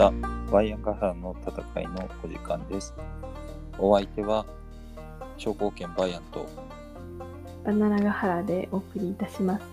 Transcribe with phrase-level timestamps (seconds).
[0.00, 0.12] した。
[0.50, 2.94] バイアンガハラの戦いのお時間です。
[3.78, 4.46] お相手は、
[5.36, 6.48] 商工券バイアンと、
[7.64, 9.66] バナナガハラでお送りいたします。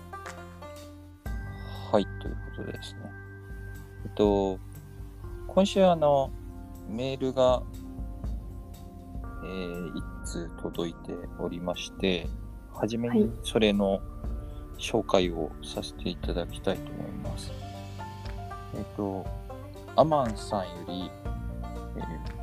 [1.90, 3.00] はい、ということでですね。
[4.04, 4.58] えっと、
[5.46, 6.30] 今週あの、
[6.90, 7.62] メールが、
[9.44, 12.26] えー、一通届いておりまして、
[12.74, 14.00] はじめにはいそれの
[14.78, 17.50] 紹介をさせていただきたいと思います。
[18.74, 19.37] えっと、
[19.98, 21.10] アマンさんより、
[21.96, 22.38] えー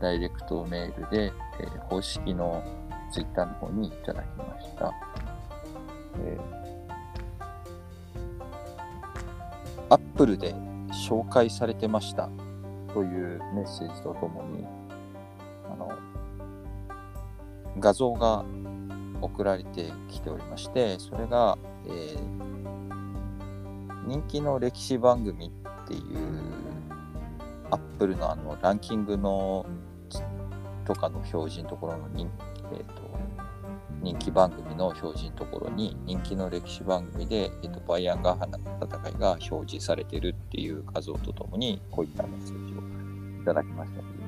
[0.00, 2.64] ダイレクトメールで、えー公式の
[3.12, 4.94] ツイッターの方にいただきました。
[6.24, 10.54] えー、アップルで
[11.06, 12.30] 紹介されてました
[12.94, 14.64] というメッセージとともに、
[15.70, 15.90] あの、
[17.78, 18.46] 画像が
[19.20, 22.48] 送られてきておりまして、それが、えー
[24.06, 25.52] 人気の歴史番組
[25.84, 26.57] っていう、
[27.70, 29.66] アップルのあのランキングの
[30.84, 32.30] とかの表示のところの人,、
[32.72, 33.02] えー、と
[34.00, 44.18] 人気番組の表示のところに人気の歴史番組で、えー、とバイアンガーハナの戦いが表示されてるっていう画像とともにこういったメッセージをいただきましたの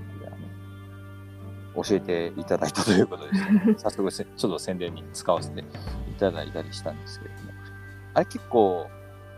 [1.74, 5.64] 教えていただいたということです、ね、 早速せちょっと宣伝に使わせてい
[6.18, 7.50] ただいたりしたんですけれども。
[8.12, 8.88] あれ結構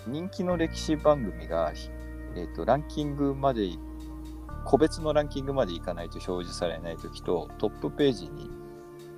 [0.07, 1.73] 人気の歴史番組が、
[2.35, 3.67] えー、とランキングまで
[4.65, 8.51] 個別のランキングまでいかないと表示されない時とトップページに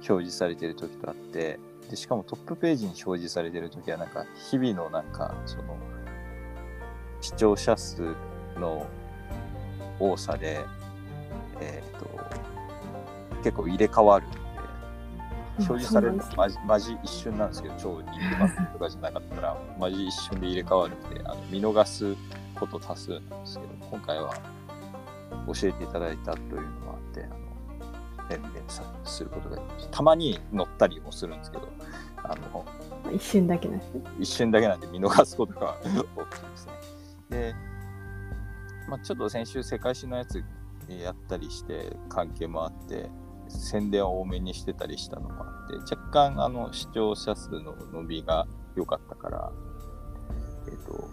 [0.08, 5.76] 表示されてる時とあってでしかもトップページに表示されてる時はなんか日々のなんかその
[7.20, 8.14] 視聴者数
[8.56, 8.86] の
[9.98, 10.64] 多さで
[11.60, 12.06] えっ、と
[13.42, 14.38] 結構入れ替わるんで
[15.58, 22.16] 表示されるのマジマジ一瞬なんですけど超人気番組とかじゃなかったらマジ一瞬で入れ替わるんであの見逃す
[22.58, 24.34] こと多数なんですけど今回は
[25.46, 29.86] 教えていただいたというのもあって、あの、宣伝さすることがた。
[29.90, 31.68] たまに乗ったりもするんですけど、
[32.23, 32.64] あの、
[33.05, 34.02] まあ一瞬だけなんですね。
[34.18, 35.77] 一瞬だけなんで見逃すことが
[36.17, 36.73] 多くてですね。
[37.30, 37.55] で、
[38.89, 40.42] まあ、ちょっと先週世界史のやつ
[40.89, 43.11] やったりして関係もあって、
[43.48, 49.52] 宣伝を多めにしてたりしたのもあって、若干あの視聴者数の伸びが良かったから、
[50.67, 51.08] えっ、と、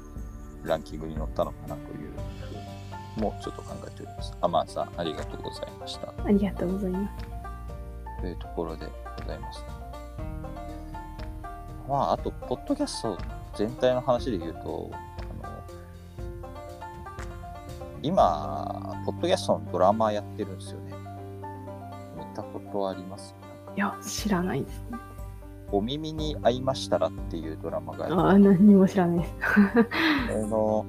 [0.63, 2.11] ランキングに乗ったのかなという
[3.17, 4.33] もちょっと考えております。
[4.41, 6.13] アマンさん、ありがとうございました。
[6.25, 8.21] ありがとうございます。
[8.21, 8.85] というところで
[9.19, 9.65] ございます。
[11.89, 13.17] まあ、あと、ポッドキャスト
[13.55, 15.53] 全体の話で言うと、あの
[18.01, 20.93] 今、ポッドキャストのドラマやってるんですよね。
[22.17, 23.35] 見たことあります？
[23.75, 24.97] いや、知らないですね。
[25.73, 29.33] お耳に合いましたらっていうドラマがありああ、何にも知らないです。
[30.45, 30.85] あの、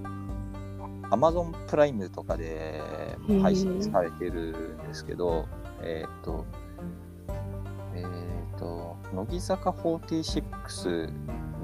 [1.12, 2.80] アマゾンプライムとかで
[3.42, 5.46] 配信されてるんですけど、
[5.82, 6.46] えっ、と、
[7.94, 8.02] え
[8.56, 11.10] っ、と、乃木坂46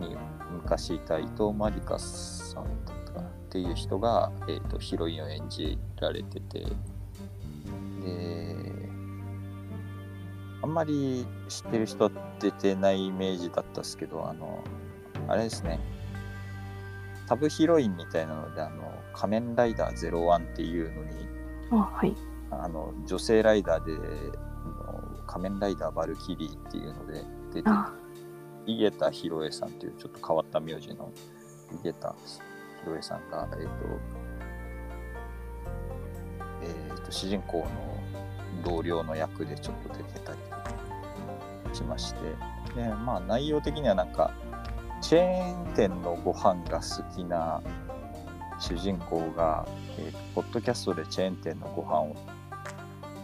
[0.01, 0.19] に
[0.53, 6.69] 昔いた伊藤まりかさんだったかなっていう人が、えっ、と、ヒロインを演じられてて、で、
[10.61, 14.63] あんまり知ってる人は出てないイメージだったんですけど、あの、
[15.27, 15.81] あれですね、
[17.29, 21.29] サブヒロインみたいなので、あの、仮面ライダー01っていうのに、
[21.71, 22.17] あ、はい。
[22.51, 23.93] あの、女性ライダーで、
[25.27, 27.23] 仮面ライダーバルキリーっていうので
[27.53, 27.93] 出て、あ、
[28.65, 31.13] 井桁弘恵さんっていうちょっと変わった名字の
[31.71, 32.17] 井桁
[32.85, 33.69] 弘恵さんが、えっ、と、
[36.63, 37.67] えっ、と、主人公の
[38.65, 40.39] 同僚の役でちょっと出てたり
[41.75, 42.21] しまして、
[42.75, 44.33] で、まあ内容的にはなんか、
[45.01, 47.63] チェーン店のご飯が好きな
[48.59, 49.67] 主人公が、
[49.99, 52.17] えーとポッドキャストでチェーン店のご飯を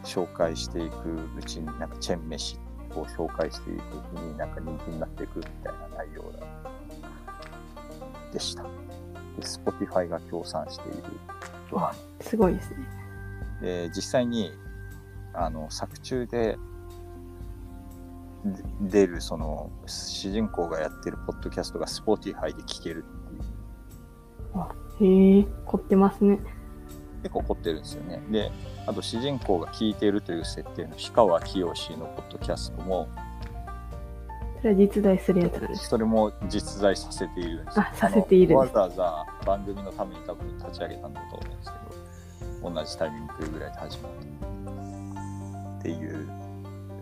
[0.04, 2.58] 紹介していくうちになんかチェーン飯
[2.90, 3.82] を紹介していくう
[4.16, 6.46] ちになんか人気になっていくみたいな内容だ
[8.32, 8.62] でした。
[8.64, 8.68] で、
[9.40, 11.02] Spotify が協賛している
[12.20, 12.76] すごいですね。
[13.60, 14.52] で実際に
[15.32, 16.58] あの作中でで
[18.80, 25.38] 出るその主人公がやってるポッドキャストが Spotify で聴けるっていう。
[25.38, 26.38] へえ、凝ってますね。
[27.22, 28.22] 結構凝ってるんですよね。
[28.30, 28.52] で、
[28.86, 33.08] あと主人公が聞いているという設定の氷川きよしのポッドキャストも、
[34.58, 35.82] それは実在するやつなんです。
[35.82, 37.84] かそれも実在させているんですよ。
[37.90, 41.72] あさせているわざわざ番組のために多分立ち上げたんだと思うんです
[42.60, 46.30] けど、同じタイミングぐらいで始まったっていう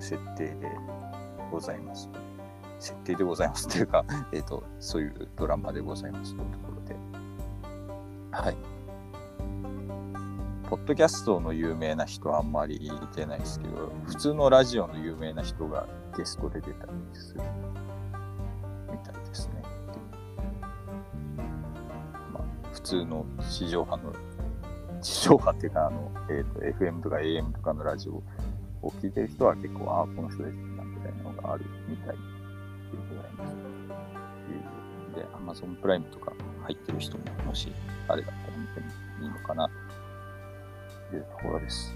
[0.01, 0.57] 設定で
[1.53, 2.11] ございます。
[2.81, 6.97] 設定でございますっていうか、 えっ、と、そういうドラマでございますというところで。
[8.33, 8.57] はい。
[10.69, 17.43] ポッドキャストの有名な人はあんまりいてないですけど、普通のラジオの有名な人がゲストで出たりする
[18.91, 19.63] みたいですね。
[22.33, 24.13] まあ、普通の地上波の、
[25.03, 30.72] 地上波っていうか、あの、えっ、と、FM とか AM とかのラジオを聞いてる人は結構、ああ、この人です
[31.43, 32.17] があるみたいで
[33.11, 33.55] ございます。
[33.55, 34.83] という
[35.15, 37.73] で、Amazon プライムとか入ってる人も、もし
[38.09, 38.87] あれだったら見ても
[39.23, 39.71] いいのかな
[41.11, 41.95] というところです。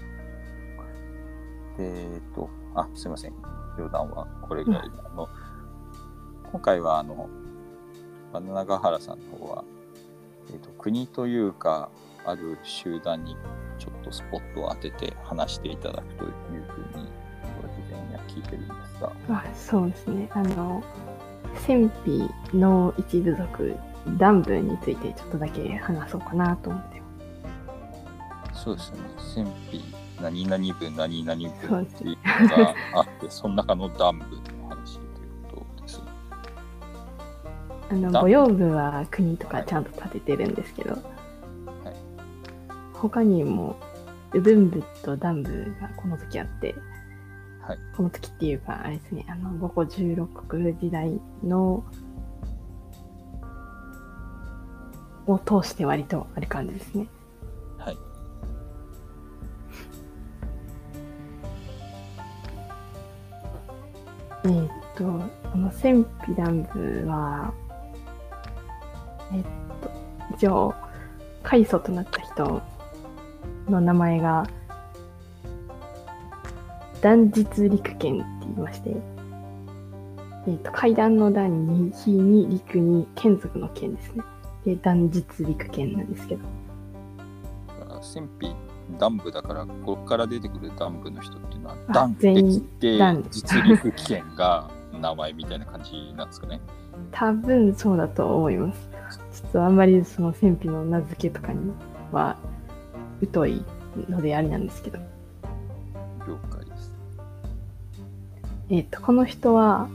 [1.77, 3.33] でえっと、あ、すいません。
[3.77, 5.29] 余談はこれぐらいで、あの、
[6.51, 7.29] 今回はあの、
[8.33, 9.63] バナナガハラさんの方は、
[10.51, 11.89] えっと、国というか、
[12.25, 13.37] ある集団に
[13.77, 16.31] ちょっとスポットを当てて話していただくという
[16.93, 17.06] ふうに、
[18.37, 20.29] 聞いてるんですが、あそうですね。
[20.31, 20.83] あの、
[21.65, 23.75] 戦費の一部族、
[24.17, 27.01] ダンブについてちょっとだけ話そうかなと思って。
[28.53, 28.99] そうですね、
[29.35, 29.81] 戦費
[30.21, 36.05] 何々部何々そうです部っていうのがあって、その中のダン部の話ということですね。
[37.89, 40.97] あの、御用部は国とかちゃんと立ててるんですけど、
[42.93, 43.77] 他にも、
[44.31, 46.75] 部分部とダン部がこの時あって、
[47.67, 47.79] はい。
[47.97, 51.83] この時っていうか、あれですね、あの、五個十六国時代の、
[55.25, 57.07] を通して割とある感じですね。
[57.77, 57.97] はい。
[64.45, 65.03] えーっと、
[65.51, 67.53] この戦費団部は、
[69.33, 69.43] えっ
[69.81, 69.91] と、
[70.37, 70.73] 一応、
[71.43, 72.61] 開祖となった人
[73.67, 74.47] の名前が、
[77.01, 78.95] 断実陸剣って言いまして、
[80.47, 84.23] えっと、階段の段に、火に陸に、剣族の剣ですね。
[84.65, 86.41] で、断実陸剣なんですけど。
[88.01, 88.55] 戦費
[88.99, 92.33] ダン部だから、ここから出てくるダン部の人っていうのは、あダンって
[93.29, 96.61] 実力危険が名前みたいな感じなんですかね。
[97.11, 98.89] 多分そうだと思います。
[99.41, 101.71] ちょっとあんまりその戦費の名付けとかに
[102.11, 102.37] は
[103.33, 103.63] 疎い
[104.09, 104.99] のでありなんですけど。
[106.27, 106.56] 了解。
[108.69, 109.87] えっ、と、この人は、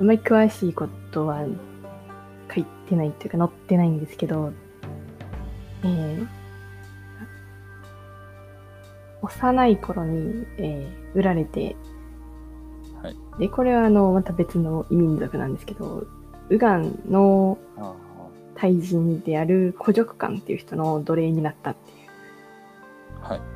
[0.00, 1.44] あまり詳しいことは
[2.54, 4.52] 書いてないっていうか載ってないんですけど、
[5.82, 6.26] えー
[9.22, 11.76] 幼い頃に、えー売られて、
[13.02, 13.16] はい。
[13.38, 16.06] で、これはあの、また別の異民族なんですけど、
[16.50, 17.94] ウガンのあ
[18.54, 21.96] 対人である古辱官っていう人の奴隷になったっていう。
[23.22, 23.55] あはい。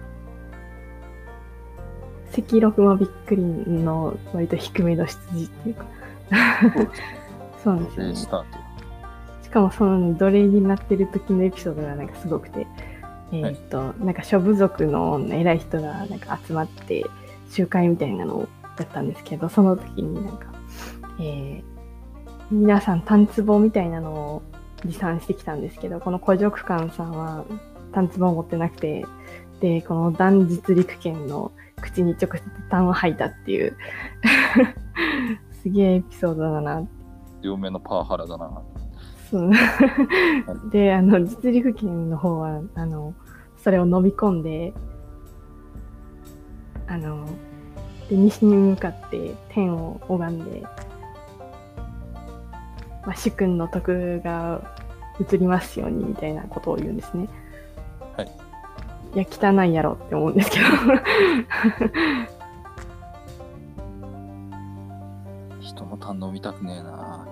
[2.36, 5.86] 赤六もびっくりの割と低めの羊っていうか。
[7.62, 8.14] そうなんですよね。
[9.42, 12.66] しかもその奴隷になってる時のエピソードがなんかすごくて、
[13.32, 17.04] えーっと、なんか諸部族の偉い人がなんか集まって
[17.50, 18.48] 集会みたいなのを
[18.78, 20.46] やったんですけど、その時になんか、
[21.18, 21.70] えー
[22.52, 24.42] 皆さん単壺みたいなのを
[24.84, 27.44] 持参してきたんですけど、この古辱官さんは
[27.92, 29.06] 単壺を持ってなくて、
[29.60, 33.76] で、この断実陸剣の口に直接単を吐いたっていう、
[35.62, 36.86] すげえエピソードだな
[37.42, 38.62] 両目のパワハラだな。
[39.30, 39.50] そう
[40.70, 43.14] で、あの、実力権の方は、あの、
[43.56, 44.74] それを飲み込んで、
[46.86, 47.26] あの、
[48.08, 50.62] で、西に向かって天を拝んで、
[53.06, 54.60] まあ、主君の徳が
[55.20, 57.28] 移りますようにみたいなことを言うんですね。
[59.12, 59.18] はい。
[59.18, 60.64] いや、汚いやろって思うんですけど。
[65.60, 67.26] 人の堪能見たくねえな。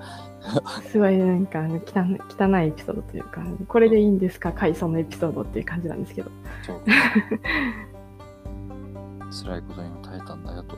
[0.91, 6.31] すごいなんかあの汚い汚いエピソードというか、これでいいんですか、回想のエピソードっていう感じなんですけど。
[9.31, 10.77] 辛いことにも耐えたんだよと。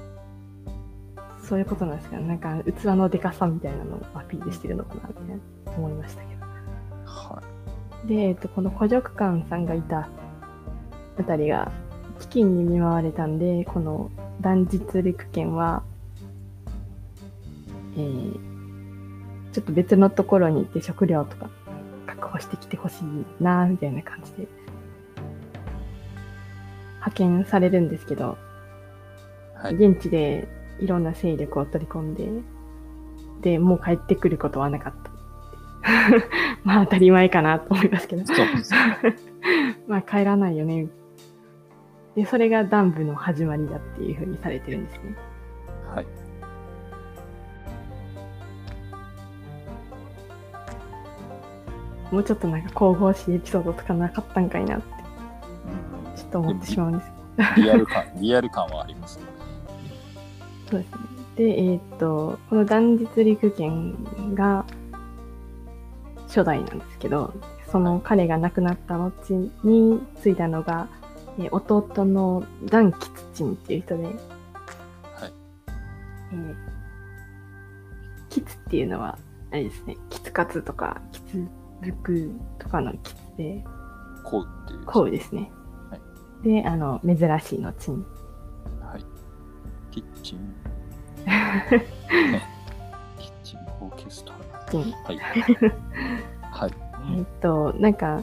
[1.38, 6.46] そういうことなんですけど、なんか器のでかさみたいなのをアピールしてるのかなみたいな思いましたけど。
[7.06, 7.42] は
[8.06, 10.08] で、えっと、この古辱官さんがいた
[11.20, 11.70] あたりが
[12.20, 14.10] 飢饉に見舞われたんで、この
[14.40, 15.82] 断実陸権は、
[17.96, 18.50] えー
[19.52, 21.50] ちょっと別のところに行って食料とか
[22.06, 24.48] 確保してきてほしいな、みたいな感じで
[26.94, 28.38] 派遣されるんですけど、
[29.62, 29.64] い。
[29.64, 29.74] はい。
[29.74, 30.48] 現地で
[30.78, 32.28] いろんな勢力を取り込んで、
[33.40, 35.10] で、もう帰ってくることはなかった。
[36.62, 38.22] まあ当たり前かなと思いますけど。
[39.88, 40.88] まあ帰らないよね。
[42.14, 45.16] で、それがダンブの始まりだっていうふうにされてるんですね。
[45.94, 46.06] はい。
[52.12, 55.00] もうちょっとなんか神々しいエピソードとかなかったんかいなって
[56.30, 57.10] と思ってしまうんです
[57.56, 59.24] リアル感、 リアル感はありますね。
[60.70, 60.98] そうですね。
[61.36, 64.64] で、えーっと、この断実陸剣が
[66.26, 67.32] 初代なんですけど、
[67.70, 69.12] その彼が亡くなった後
[69.64, 70.88] に継いだのが、
[71.40, 74.14] えー弟のダン・キツチンっていう人で、はい。
[76.32, 76.54] えー
[78.28, 79.18] キツっていうのは、
[79.50, 81.48] あれですね、キツカツとか、キツ
[81.82, 83.64] ブクとかのキツで、
[84.24, 84.84] こうっていう。
[84.84, 85.50] こうですね。
[85.90, 86.00] はい
[86.42, 88.04] で、あの、珍しいのチン。
[88.80, 89.04] はい。
[89.90, 90.48] キッチン。
[91.26, 91.66] ね
[93.18, 94.38] キッチンオーケストラ。
[94.70, 94.92] チン。
[94.92, 95.18] はい。
[96.50, 96.70] はい。
[97.18, 98.22] えっと、なんか、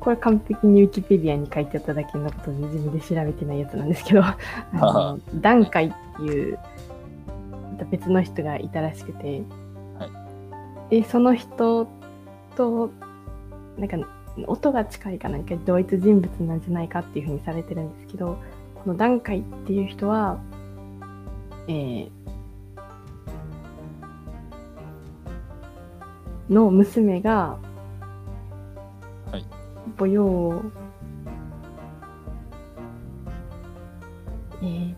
[0.00, 4.36] これ完璧にウィキペディアに書いてあっただけのことで自分で調べてないやつなんですけど、 あ
[4.72, 6.58] の段階っていう、
[7.72, 9.42] また別の人がいたらしくて、
[10.88, 11.86] で、その人
[12.56, 12.90] と、
[13.78, 13.98] なんか、
[14.46, 18.38] 音が近いかなんか同一人物なんじゃないかっていうふうにされてるんですけど、
[18.74, 20.38] この段階っていう人は、
[21.68, 22.10] えー
[26.48, 27.69] の娘が、はい
[30.00, 30.62] 母用、
[34.62, 34.94] えー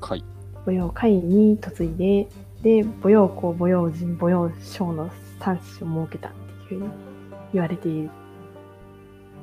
[0.00, 0.24] はい。
[0.64, 2.26] 母用会に嫁い
[2.64, 5.08] で、で、母用校、母用人、母用省の
[5.38, 6.32] 三子を設けたっ
[6.68, 6.90] ていうふうに
[7.52, 8.10] 言われてい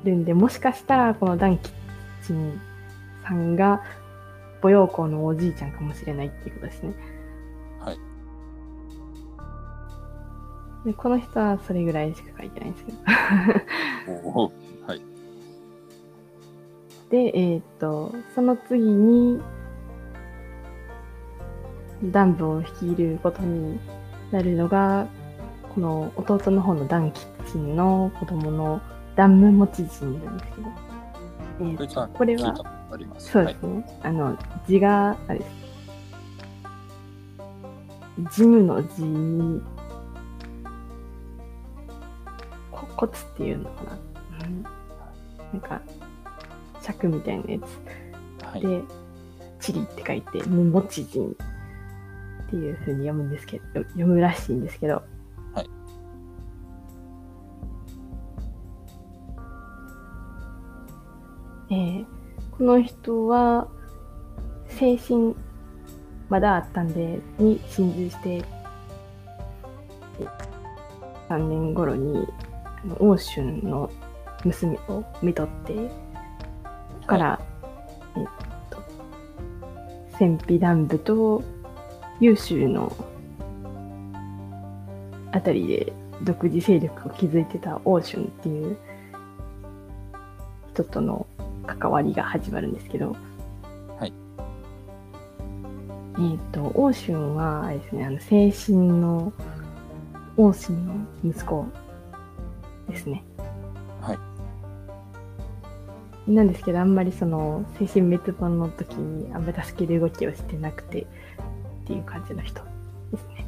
[0.04, 1.70] るんで、もしかしたらこのダンキ
[2.26, 2.60] チン
[3.24, 3.82] さんが
[4.60, 6.92] 母用校のおじいちゃんかもしれないっていうことですね。
[10.84, 12.98] でこの人はそれぐらいしか書いてないんですけど。
[14.86, 15.00] はい。
[17.10, 19.40] で、えーっと、その次に、
[22.04, 23.78] ダンブを率いることに
[24.32, 25.06] なるのが、
[25.74, 28.80] この弟の方のダンキッチンの子供の
[29.14, 30.68] ダンム持ち人なんですけど、
[31.60, 32.54] えーこれさん、これは。
[33.18, 34.36] そうですね、あの、
[34.66, 35.50] 字が、あれです。
[38.36, 39.62] ジムの字に、
[43.02, 43.98] コツっていうのかな。
[44.46, 45.82] うん、なんか、
[46.80, 48.44] 尺みたいなやつ。
[48.46, 48.60] はい。
[48.60, 48.80] で、
[49.58, 55.02] チリって書いて、ムモチジンっていう風に読むんですけど、読むらしいんですけど。
[55.52, 55.70] はい。
[61.70, 62.06] えー
[62.56, 63.66] この人は、
[64.68, 65.34] 精神、
[66.28, 68.44] まだあったんで、に心中して、
[71.28, 72.28] 3年頃に、
[72.84, 73.90] あの欧春の
[74.44, 75.80] 娘を見とって、そ
[77.00, 77.40] こから、
[78.16, 78.24] えっ
[78.70, 78.82] と、
[80.18, 81.42] 戦費団部と
[82.20, 82.94] 優秀の
[85.32, 88.76] あたりで独自勢力を築いてた欧春っていう
[90.72, 91.26] 人との
[91.66, 93.16] 関わりが始まるんですけど、
[93.98, 94.12] はい。
[96.18, 99.32] えっ、と、欧春は、あれですね、あの、精神の、
[100.36, 101.66] 欧神の息子
[102.88, 103.24] ですね。
[104.00, 104.18] はい。
[106.30, 111.06] なんですけど、あんまりその、精神滅亡の時にあんまり助ける動きをしてなくて、っ
[111.86, 112.62] ていう感じの人
[113.10, 113.46] ですね。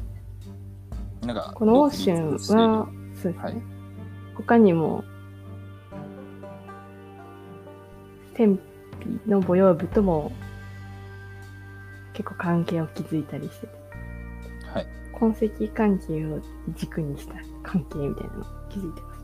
[1.21, 2.87] なんか、この欧春独立してるは、
[3.21, 3.37] そうですね。
[3.37, 3.75] はい
[4.35, 5.05] 他にも、
[8.33, 8.61] 天日
[9.29, 10.33] の母用部とも
[12.13, 13.73] 結構関係を築いたりしてて、
[14.73, 14.87] はい。
[15.17, 16.41] 痕跡関係を
[16.75, 19.14] 軸にした関係みたいなのを築いてます。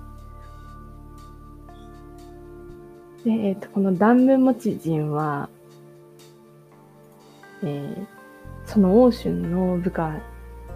[3.26, 5.50] で、えっ、と、このダンム持ち人は、
[7.64, 8.08] えー
[8.66, 10.22] その欧春の部下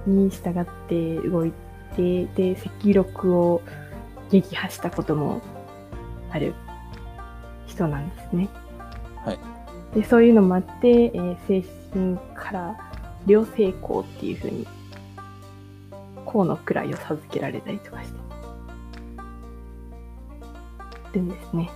[0.05, 1.53] に従って動い
[1.95, 3.61] て、で、赤録を
[4.29, 5.41] 撃破したことも
[6.29, 6.53] ある
[7.67, 8.49] 人なんですね。
[9.23, 9.39] はい。
[9.95, 12.77] で、そういうのもあって、えー精神から
[13.25, 14.67] 両成功っていう風に、
[16.25, 18.17] 河の位を授けられたりとかして
[21.19, 21.69] るんですね。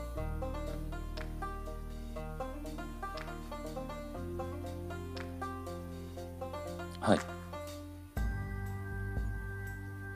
[7.10, 7.20] はい。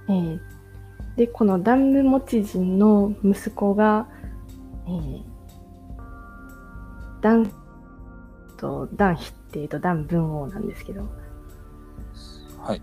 [0.09, 0.53] えー
[1.15, 4.07] で、このダンム持ち人の息子が、
[4.87, 5.21] えー、
[7.21, 7.51] ダン
[8.57, 11.07] と、ダン筆帝とダン文王なんですけど、
[12.59, 12.81] はい。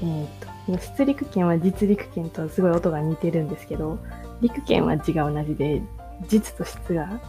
[0.00, 0.26] えー、
[0.76, 3.98] と、出陸剣は実陸剣とすごい音が似てるんですけど、
[4.40, 5.82] 陸剣は字が同じで、
[6.28, 7.20] 実と質が、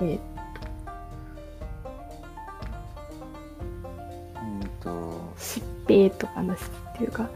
[0.00, 0.33] えー
[5.36, 7.28] 疾病とかの質っていうか。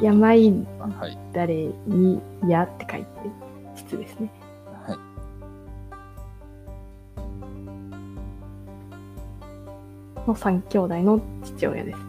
[0.00, 0.50] 病
[0.98, 1.18] はい。
[1.32, 1.54] 誰
[1.86, 3.06] にやって書いて、
[3.90, 4.30] つですね。
[4.86, 4.98] はい。
[10.28, 12.04] の3兄弟の父親ですね。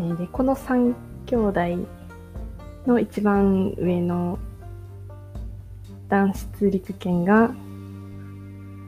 [0.00, 0.94] えーで、この3
[1.26, 1.97] 兄弟
[2.88, 4.38] の一番上の
[6.08, 7.54] 男子陸犬が、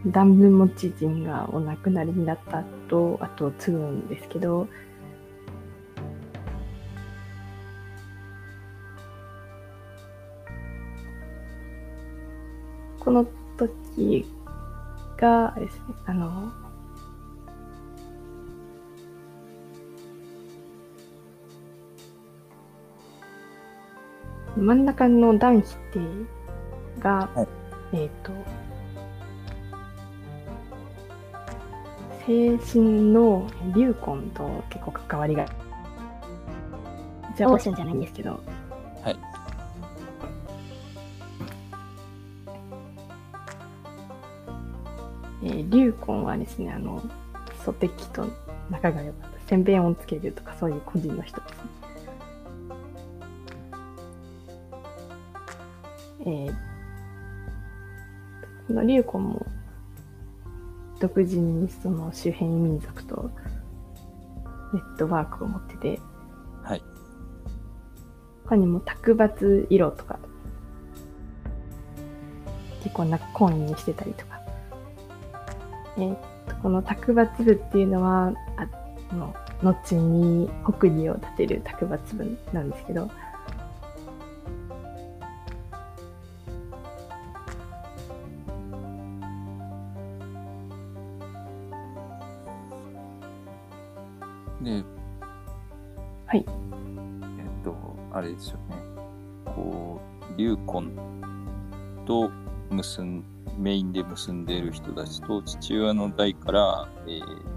[0.07, 4.67] ダンム持ち人がお亡くなりになったと、あと継ぐんですけど、
[13.01, 13.27] この
[13.59, 14.25] 時
[15.19, 16.60] が、あれですね、あの、
[24.61, 26.01] 真ん中の男子って
[27.01, 28.33] が、はいえっ、と、
[32.27, 35.47] 精神の流魂と結構関わりが、
[37.37, 38.41] じゃあ、オーシャンじゃないんですけど、
[39.03, 39.19] はい。
[45.43, 47.03] えー、流魂はですね、あの、
[47.65, 48.27] ソテキと
[48.71, 49.41] 仲が良かった。
[49.49, 51.80] 宣伝をつけるとか、そういう個人の人ですね。
[56.21, 56.71] えー
[58.67, 59.47] この流魂も
[61.01, 63.29] 独自にその周辺民族と
[64.73, 66.01] ネットワークを持ってて、
[66.63, 66.83] はい。
[68.45, 70.21] 他にも卓抜色とか、
[72.85, 74.41] 結構なコインにしてたりとか。
[75.97, 76.17] えー
[76.63, 83.09] この卓抜部っていうのは、あの後に国利を立てる卓抜部なんですけど、
[103.01, 103.25] 結ん、
[103.59, 107.51] メインで結んでいる人たちと、父親の代から、えー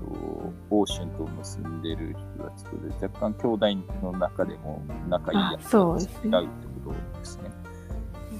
[0.85, 3.67] シュンと結んでいる人たちとで、若干兄弟
[4.01, 7.43] の中でも仲いいやつが違うってことですね。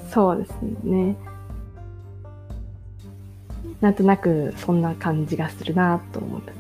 [0.10, 1.16] そうですね。
[3.82, 6.54] なんとなくそんな感じがするなと思った。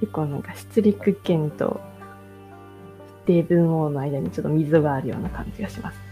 [0.00, 1.80] 結構なんか出陸権と
[3.24, 6.07] 否定文王の間にちょっと溝があるような感じがします。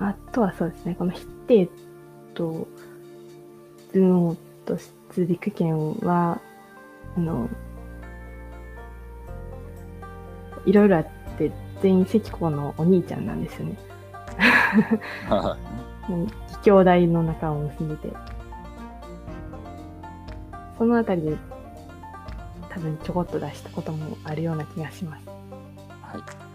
[0.00, 1.68] あとはそうですね、この否定
[2.34, 2.66] と
[3.92, 4.78] 文王と
[5.14, 6.40] 出陸権は、
[7.16, 7.48] あの、
[10.64, 13.78] いろいろあって、全員石膏のお兄ちゃんなんですよね。
[16.62, 18.12] 兄弟の仲を結んでて。
[20.78, 21.36] そのあたりで
[22.70, 25.26] 多分ちょこっと出したこともあるような気がします。
[25.26, 26.49] はい。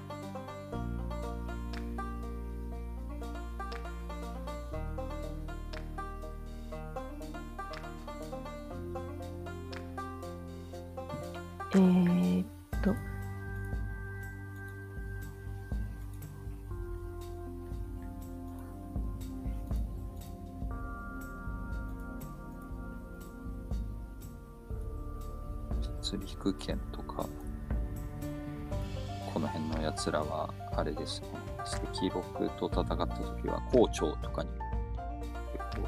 [32.85, 35.81] 戦った時は、校長とかに結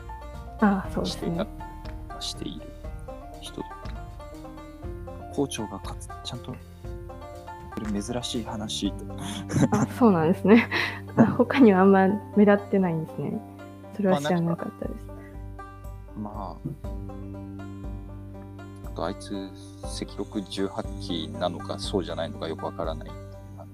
[0.59, 1.47] ああ、そう構していですね
[2.09, 2.21] た。
[2.21, 2.61] している
[3.41, 3.67] 人だ
[5.33, 6.55] 校長がかつちゃんと、
[7.93, 9.05] 珍しい話と。
[9.71, 10.67] あ、そうなんですね。
[11.15, 13.39] あ 他にはあんま目立ってないんですね。
[13.95, 15.05] それは知らなかったです。
[16.19, 16.55] まあ、
[18.87, 19.49] あとあいつ、
[19.83, 23.09] 赤六18期なのかそうじゃないのかよくわからない。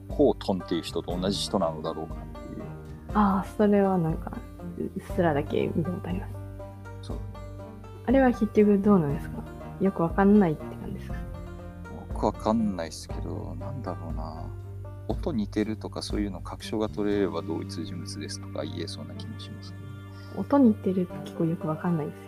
[0.09, 2.15] コートンっていう人と同じ人なのだろうか。
[3.13, 4.32] ああ、それはなんか、
[4.78, 6.34] うっすらだけ見たことあります。
[7.04, 7.17] そう。
[8.06, 9.43] あれは結局どうなんですか？
[9.82, 11.15] よくわかんないって感じですか？
[12.13, 14.45] 僕わかんないですけど、なんだろうな。
[15.08, 19.73] 音似てるとかそういうの確証が取れれば同一人物ですとか言えそうな気もします。
[20.38, 22.21] 音似てるって結構よくわかんないですよ。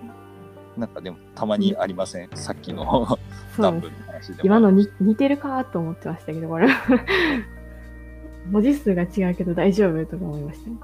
[0.77, 2.29] なんかでもたまにありません？
[2.35, 3.17] さっきの
[3.57, 3.87] ダンブ。
[3.87, 4.39] ルの話でも。
[4.43, 6.67] 今のに似てるかと思ってましたけど、これ。
[8.51, 10.77] 文字数が違うけど大丈夫とか思いましたね。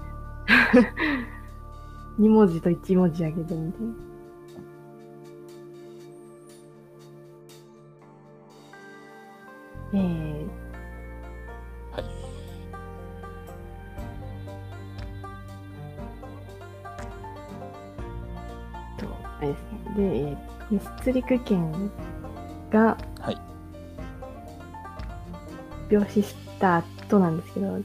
[2.19, 3.77] 2文字と1文字あげてみて。
[9.93, 10.47] えー、
[11.91, 12.03] はい。
[18.97, 19.07] と、
[19.39, 19.95] あれですね。
[19.97, 21.91] で、えー、出陸県
[22.71, 23.37] が、はい。
[25.89, 27.79] 病死した後なんですけど、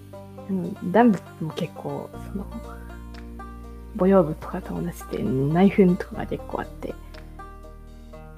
[0.93, 2.47] ダンブも結構、その、
[3.99, 4.87] 母養部とかと同じ
[5.17, 6.95] で内紛とかが結構あって、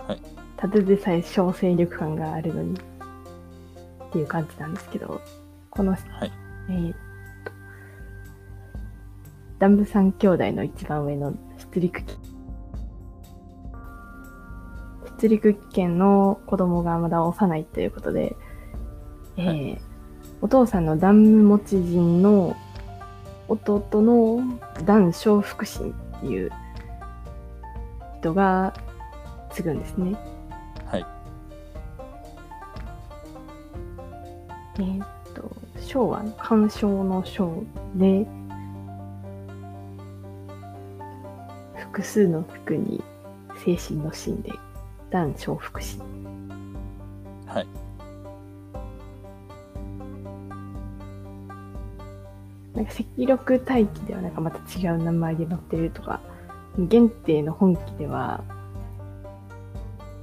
[0.07, 0.22] はい。
[0.57, 5.20] ただでさえ小勢力感があるのにっていう感じなんですけど、
[5.70, 6.33] この、はい。
[6.70, 6.92] えーっ
[7.44, 7.53] と、
[9.59, 11.35] ダンブ三兄弟の一番上の
[11.72, 12.05] 出陸家。
[15.20, 18.37] 出陸県の子供がまだ幼いということで、
[19.37, 19.88] えーは
[20.40, 22.57] お父さんのダンム持ち人の
[23.48, 24.40] 弟の
[24.85, 26.53] ダン小福神っていう
[28.20, 28.74] 人が
[29.51, 30.16] 継ぐんですね。
[30.87, 31.07] はい。
[34.77, 37.64] えーっと、章は鑑賞の章
[37.96, 38.27] で、
[41.77, 43.03] 複数の服に
[43.64, 44.53] 精神の神で、
[45.11, 46.01] 男小福神。
[47.46, 47.88] はい。
[52.79, 56.21] なんか赤緑大気ではなんかまた違う名前で載ってるとか、
[56.79, 58.45] 限定の本記では、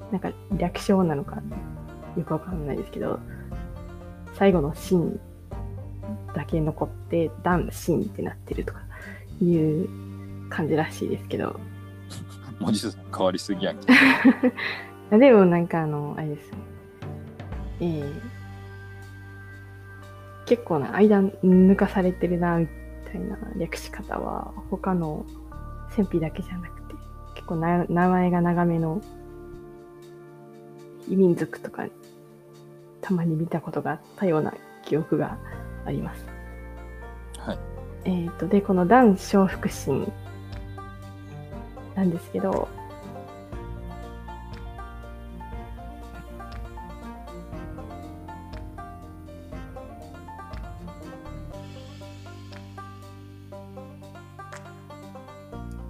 [0.09, 1.41] なんか略称なのか
[2.15, 3.19] よくわかんないですけど、
[4.35, 5.19] 最後の神
[6.33, 8.79] だけ残って、男神ってなってるとか
[9.41, 9.89] いう
[10.49, 11.59] 感じらしいですけど、
[12.61, 13.93] 文字数変わりすぎやんけ。
[15.11, 16.55] あ でもなんかあの、あれですよ。
[17.81, 18.21] えー、
[20.45, 22.67] 結構な間抜かされてるな、み
[23.05, 25.25] たいな略し方は、他の
[25.95, 26.95] 戦費だけじゃなくて、
[27.35, 29.01] 結構な名前が長めの
[31.07, 31.87] 異民族とか、
[33.01, 34.53] たまに見たことがあったような
[34.83, 35.37] 記憶が
[35.85, 36.25] あります。
[37.39, 37.59] はい。
[38.05, 40.07] えっ、と、で、この男小福神
[41.95, 42.67] なんですけど、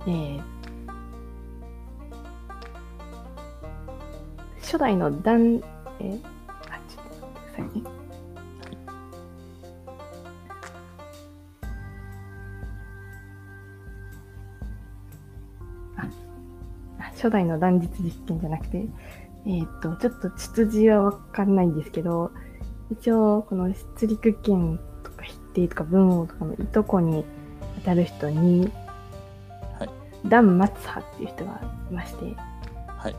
[0.07, 0.55] えー
[4.61, 5.61] 初代のダン、
[5.99, 6.19] え？
[6.47, 7.83] あ、ちょっと待ってくださいね。
[16.97, 18.87] あ初代の断実実験じゃなくて、
[19.45, 22.31] えーっと、ちょっと秩序はわかんないんですけど、
[22.91, 27.23] 一応、この出陸権とか筆定とか文王とかのいとこに
[27.75, 28.71] 当たる人に、
[30.27, 32.35] ダン・マツハっていう人がいまして、
[32.87, 33.15] はい。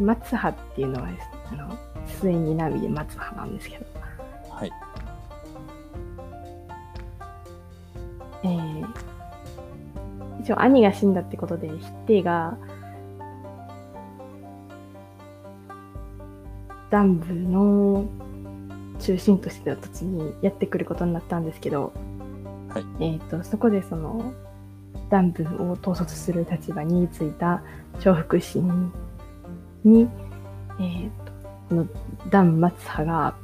[0.00, 1.08] 松葉っていうのは
[1.50, 3.86] あの、末にナビで松葉なんですけど、
[4.50, 4.72] はい。
[8.44, 8.86] えー、
[10.40, 12.56] 一応兄が死んだってことで、筆定が、
[16.90, 18.06] 南部の
[18.98, 21.92] 中心としてた土地にやってくることになったんですけど、
[22.68, 23.04] はい。
[23.04, 24.32] えっ、と、そこでその、
[25.10, 27.62] 南部を統率する立場についた
[28.00, 28.92] 重複心
[29.84, 30.08] に、
[30.80, 31.32] えっ、と、
[31.68, 31.86] この
[32.30, 33.34] ダン・マツハが、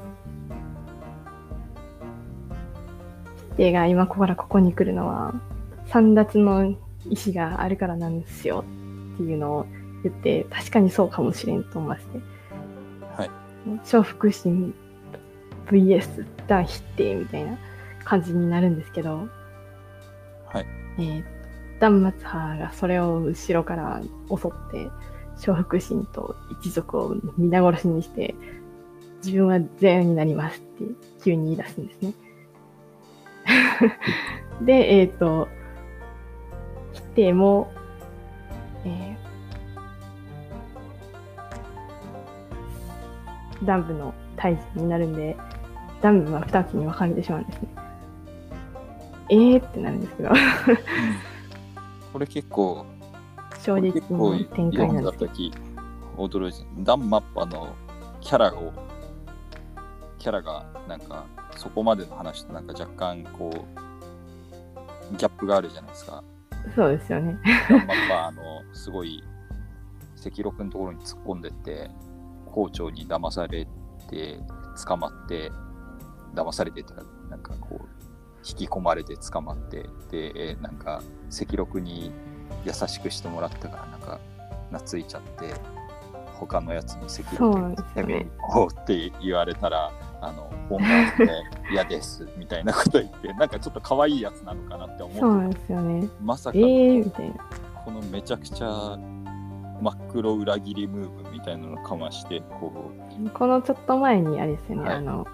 [3.57, 5.35] 筆定が今ここからここに来るのは、
[5.87, 6.75] 三奪の
[7.09, 8.65] 意志があるからなんですよ
[9.15, 9.67] っていうのを
[10.03, 12.19] 言って、確かにそうかもしれんと思いまして、
[13.17, 13.31] はい。
[13.85, 14.75] 小福神
[15.67, 17.59] VS ダン筆定みたいな
[18.05, 19.29] 感じになるんですけど、
[20.47, 20.67] はい。
[20.99, 21.34] えー、ダ
[21.89, 24.91] ン・マツハがそれを後ろから襲って、
[25.37, 28.35] 小福神と一族を皆殺しにして、
[29.25, 30.85] 自分は善になりますって
[31.25, 32.13] 急に言い出すんですね。
[34.63, 35.49] で、えっ、と、
[36.93, 37.73] 筆定も、
[38.85, 45.37] えー、ダンブの退治になるんで、
[46.01, 47.69] ダンブは二つに分かれてしまうんですね。
[49.31, 50.31] えーってなるんですけど、
[52.15, 52.87] これ結構、
[53.61, 55.33] 正直結構に展開読なんんですけど。
[56.17, 56.59] 驚いた。
[56.79, 57.75] ダンマッパの
[58.21, 58.73] キャラを、
[60.21, 66.23] キャラがなんかそこまでの話となんか若干こう、ギャップがあるじゃないですか。
[66.77, 67.37] そうですよね。
[67.69, 69.21] ダンマッパあの、すごい
[70.25, 71.91] 赤六のところに突っ込んでって、
[72.47, 73.67] 校長に騙され
[74.09, 74.39] て、
[74.87, 75.51] 捕まって、
[76.33, 76.95] 騙されてって
[77.29, 77.94] なんかこう、
[78.47, 82.13] 引き込まれて捕まって、で、えーなんか赤六に
[82.65, 84.21] 優しくしてもらったから、なんか
[84.71, 85.55] 懐いちゃって、
[86.35, 91.29] 他のやつに赤そう六なんですよね攻めに行こうって言われたら、あの、本願で
[91.73, 96.09] 嫌ですみたいなこと言って、なんかちょっと可愛いやつなのかなって思ってそうなんですよね。
[96.23, 97.37] まさかえーみたいな。
[97.85, 98.99] このめちゃくちゃ
[99.81, 102.91] 真っ黒裏切りムーブみたいなのかましてこ
[103.35, 105.27] このちょっと前にあれですよね、はいあの、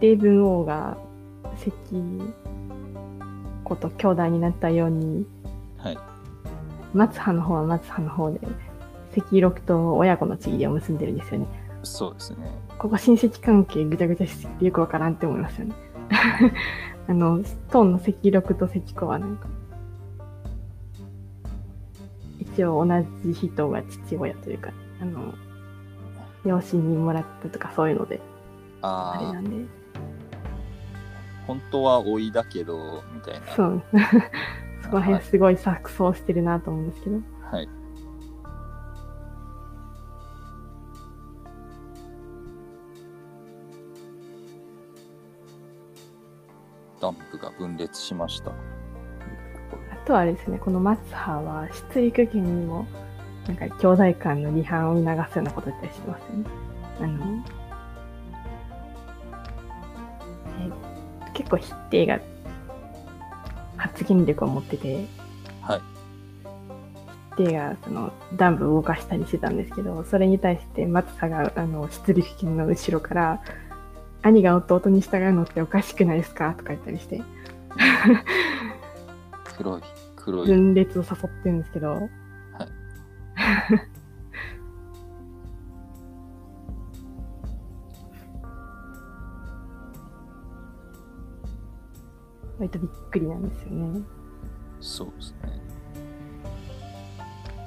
[0.00, 0.96] レイブン王が
[1.56, 2.34] 関
[3.64, 5.26] 子と兄弟になったように、う
[5.78, 5.98] はい
[6.94, 8.40] 松葉の方は松葉の方で、
[9.14, 11.46] 関六と親子のちぎりを結んでるんですよね。
[11.82, 12.38] そうですね
[12.76, 15.74] ここ親戚関係ぐちゃぐちゃしすぎてよくわからんって思いますよね。
[17.08, 19.48] あの、トーンの関六と関子はなんか、
[22.38, 25.34] 一応同じ人が父親というか、あの、
[26.44, 28.20] 養子にもらったとかそういうので、
[28.82, 29.66] あれなんで、
[31.48, 33.82] 本当は老いだけどみたいなそう。
[34.84, 37.16] そこら辺すごい錯綜してるなと思うんですけど。
[37.50, 37.68] はい
[47.00, 48.54] ダンプが分裂しましたあ
[50.04, 52.86] とはあれですね、この松葉は出陸権にも、
[53.46, 56.44] なんか兄弟間の離反を促すようなこと言ったりしてますよね。
[57.00, 57.44] あの、
[61.34, 62.20] 結構筆定が
[63.76, 65.06] 発言力を持ってて、
[65.62, 65.80] はい。
[67.52, 73.40] がそのダンブを動かしたりしてたんですけど、それに対して松葉があの出陸権の後ろから、
[74.22, 77.22] 兄が弟に従うのっておかしくないですかとか言ったりして、
[79.56, 79.82] 黒い
[80.16, 80.46] 黒い。
[80.48, 82.08] 分裂を誘ってるんですけど、
[92.58, 94.00] 割とびっくりなんですよね。
[94.80, 95.60] そうですね。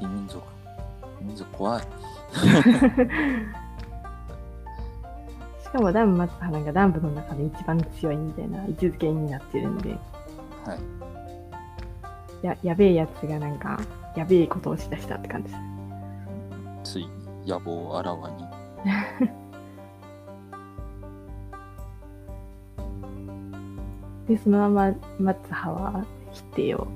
[0.02, 0.44] 異民族。
[1.22, 1.84] 異民族怖い。
[5.64, 9.92] しかもダン松葉なんかダンブの中で一番強いみたいな位置づけになってるんで、
[10.66, 10.80] はい。
[12.46, 13.80] ややべえやつがなんか
[14.16, 15.56] やべえことをしだしたって感じで
[16.84, 16.94] す。
[16.96, 17.12] ついに
[17.48, 18.46] 野望をあらわに
[24.32, 26.88] で、そのまま松葉は否定を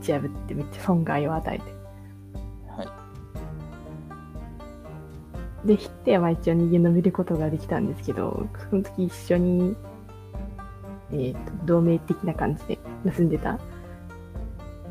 [0.00, 1.64] 打ち破ってめっちゃ損害を与えて。
[2.70, 2.88] はい
[5.66, 9.76] で、ヒッテは一応逃げ延びることができたんですけど、その時一緒に、
[11.10, 13.58] えーと同盟的な感じで結んでた、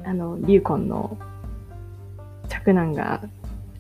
[0.03, 1.17] あの、リュウコンの
[2.49, 3.23] 着男が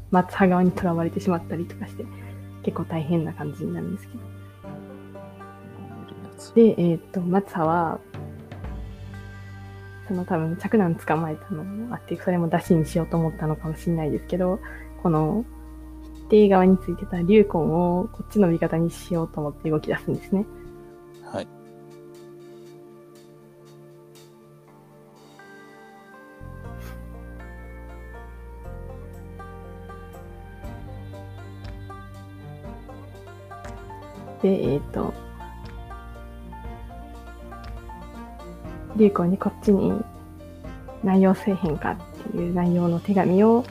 [0.09, 2.05] 松葉側に囚われてしまったりとかして、
[2.63, 4.36] 結構大変な感じになるんですけど。
[6.57, 7.99] で、えーっと、松葉は、
[10.07, 14.59] その多分、着男捕まえたのもあって、それも出しにしようと思ったのかもしれないですけど、
[15.03, 15.45] この、
[16.15, 20.47] 否定側についてたリュウコンをこっちの味方にしようと思って動き出すんですね。
[21.31, 21.47] はい
[34.41, 35.13] で、えーっと、
[38.97, 39.93] リュウコンにこっちに
[41.03, 43.63] 内容せえへんかっていう内容の手紙を、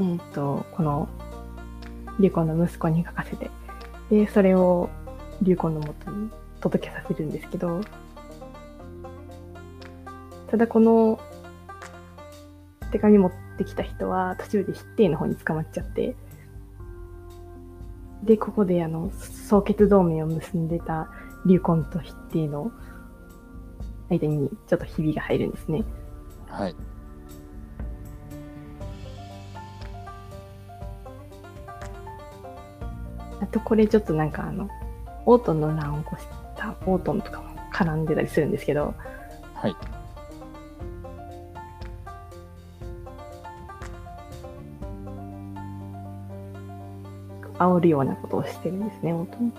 [0.00, 1.08] えーと、この
[2.18, 3.50] リュウコンの息子に書かせて、
[4.10, 4.90] で、それを
[5.42, 6.28] リュウコンの元に
[6.60, 7.82] 届けさせるんですけど、
[10.50, 11.20] ただこの
[12.90, 16.16] 手紙持ってきた人は途中で筆定の方に捕まっちゃって、
[18.24, 21.08] で、ここであの、総決同盟を結んでた
[21.46, 22.72] リュウコンと筆定の
[24.18, 25.84] 間にちょっとひびが入るんですね。
[26.48, 26.74] はい
[33.40, 34.70] あとこれちょっとなんかあの、
[35.26, 38.94] オートンの乱を起こしたオートンとかも絡んでたりするんですけど、
[39.54, 39.76] はい
[47.58, 49.52] 煽るようなことをしてるんですね、オートン。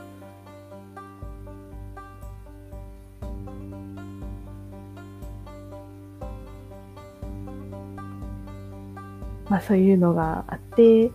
[9.55, 11.09] まあそういうのがあって、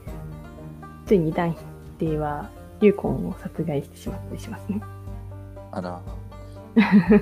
[1.05, 1.59] ついにダンヒ
[1.99, 2.49] テは
[2.81, 4.81] リュウコンを殺害してしまったりしますね。
[5.73, 6.01] あら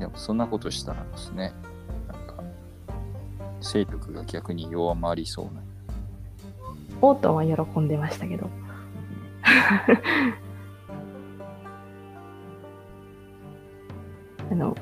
[0.00, 1.52] でもそんなことしたらですね
[2.08, 2.42] なんか
[3.60, 5.62] 勢力が逆に弱まりそうな
[7.00, 8.50] オートンは喜んでましたけど。
[14.50, 14.76] あの、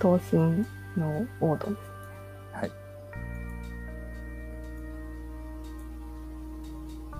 [0.00, 1.95] 闘神のオートンです。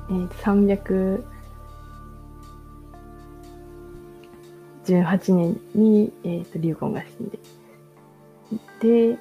[0.08, 0.28] えー、
[4.84, 7.38] 318年に、えー、とリュウコンが死んで、
[9.12, 9.18] で、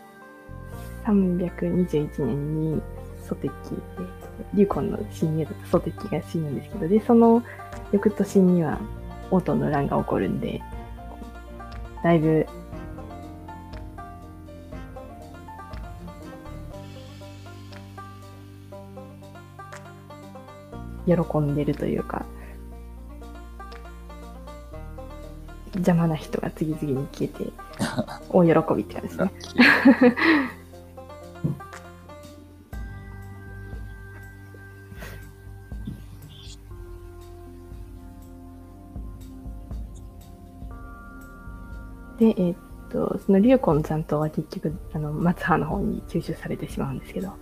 [1.05, 2.81] 321年に
[3.27, 3.53] ソテキ、
[3.97, 7.43] えーリュウコンの侵入だとソテキが死ぬんですけど、で、その
[7.91, 8.79] 翌年には
[9.31, 10.61] オートの乱が起こるんで、
[12.03, 12.44] だいぶ、
[21.05, 22.25] 喜んでるというか、
[25.75, 27.51] 邪魔な人が次々に消えて、
[28.29, 29.31] 大喜びって感じですね。
[42.17, 42.57] で、えーっ
[42.89, 47.33] と、そのリュウコン残党は結局、あの、松葉の方に吸収されてしまうんですけど、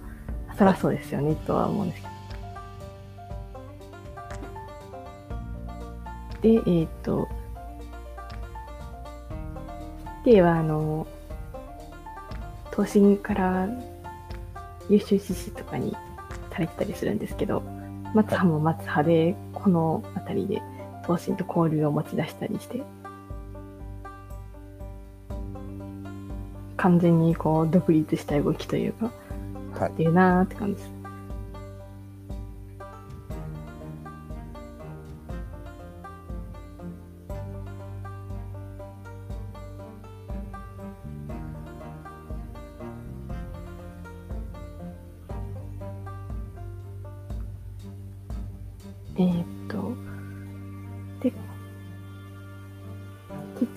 [0.58, 2.14] そりゃそうですよね、とは思うんですけど。
[6.44, 7.28] で、えーっと、
[10.26, 11.08] では、あの、
[12.72, 13.68] 都心から
[14.90, 15.96] 優秀志士とかに
[16.52, 17.64] されてたりするんですけど、
[18.14, 20.62] 松葉も松葉で、この辺りで
[21.04, 22.84] 東進と交流を持ち出したりして、
[26.76, 29.12] 完全にこう独立した動きというか、
[29.80, 31.03] はいっていうなーって感じです。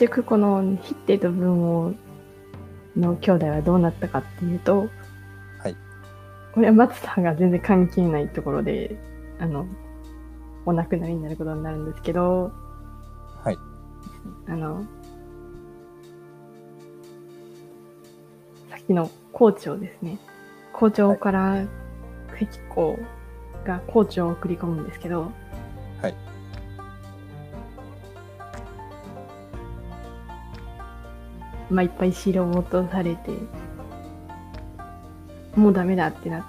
[0.09, 1.95] 局このヒッテと文王
[2.97, 4.89] の兄弟はどうなったかっていうと、
[5.59, 5.77] はい。
[6.55, 8.97] これは松さんが全然関係ないところで、
[9.39, 9.67] あの、
[10.65, 12.53] お亡くなりになることになるんですけど、
[13.43, 13.59] はい。
[14.49, 14.85] あの、
[18.71, 20.19] さっきの校長ですね。
[20.73, 21.67] 校長から
[22.39, 22.99] 関公
[23.65, 25.33] が校長を送り込むんですけど、
[26.01, 26.15] はい。
[31.71, 33.31] まあ、いっぱい城を落とされて、
[35.57, 36.41] もうダメだってな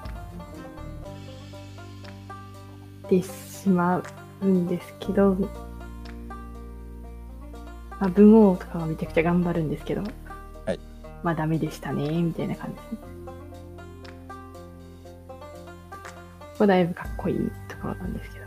[3.06, 4.04] ってしま
[4.42, 5.36] うんですけど、
[8.00, 10.04] まあ、文王とかはめちゃくちゃ頑張るんですけど、
[10.66, 10.80] はい。
[11.24, 12.98] まあダメでしたね、みたいな感じですね。
[16.40, 18.46] ここだいぶかっこいいところなんですけど。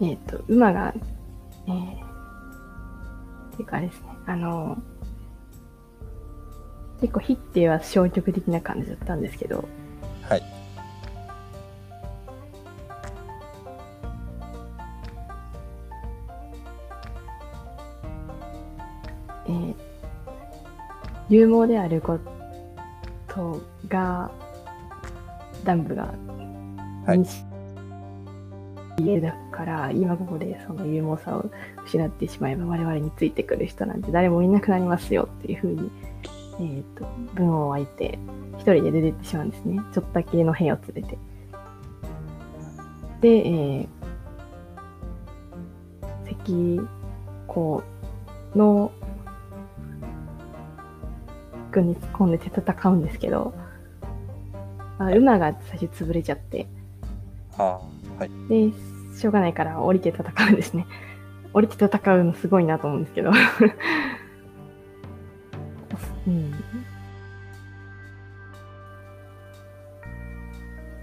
[0.00, 0.94] えっ、と、馬が、
[1.66, 2.05] えー、っ
[3.56, 4.76] ていうかあれですね、あの、
[7.00, 9.68] 結構ヒッテは消極的な感じだったんですけど、
[10.22, 10.42] はい。
[19.48, 19.74] えー、
[21.30, 22.18] 勇猛であるこ
[23.28, 24.30] とが、
[25.66, 26.14] ダンブが
[27.06, 27.44] はい認識
[28.98, 31.50] 家だから、今ここでその勇猛さを
[31.86, 35.90] 失ってしまえば我々についてくる人なんて誰もいなくなりますよっていうふうに、
[36.60, 38.18] えー、と文を湧いて
[38.58, 39.80] 一人で出てってしまうんですね。
[39.94, 41.18] ちょっとだけの兵を連れて。
[43.22, 43.88] で、えー、
[46.26, 46.88] 関
[47.46, 47.82] 公
[48.54, 48.92] の
[51.72, 53.54] 軍に突っ込んでて戦うんですけど、
[54.98, 56.66] まあ、馬が最初潰れちゃって、
[57.56, 57.80] ああ、
[58.18, 58.30] はい。
[58.48, 58.72] で、
[59.16, 60.86] しょうがないから降りて戦うんですね。
[61.54, 63.32] 降りて戦うのすごいなと思うんですけど。
[66.26, 66.52] うん、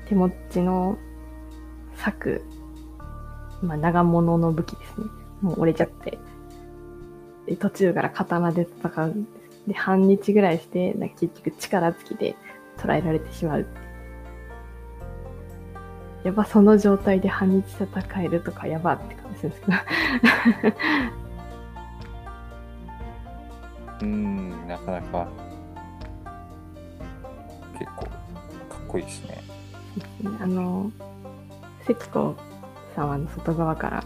[0.05, 0.97] 手持ちの
[1.95, 2.43] 柵、
[3.61, 5.07] まあ、長物の武器ですね。
[5.41, 6.19] もう折れちゃって。
[7.45, 9.67] で、途中から刀で戦うんです。
[9.67, 12.35] で、半日ぐらいして、なんか結局力尽きで
[12.81, 13.65] 捕らえられてしまう。
[16.23, 19.73] やっぱその状態で半日戦えるとかやばって感じですけど。
[24.01, 25.27] うーん、なかなか、
[27.77, 29.43] 結構、かっこいいですね。
[30.41, 30.91] あの、
[31.85, 32.35] 関子
[32.95, 34.03] さんは外側から、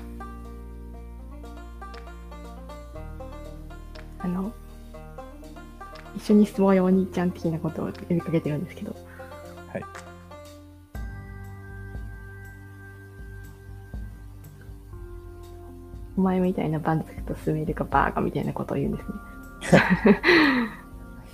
[4.20, 4.52] あの、
[6.16, 8.96] 一緒に住もうよお兄ちゃん的なことを呼びかけてるんですけど、
[16.18, 19.16] お前みたいな番付と住めるかバーカみたいなことを言うんですね。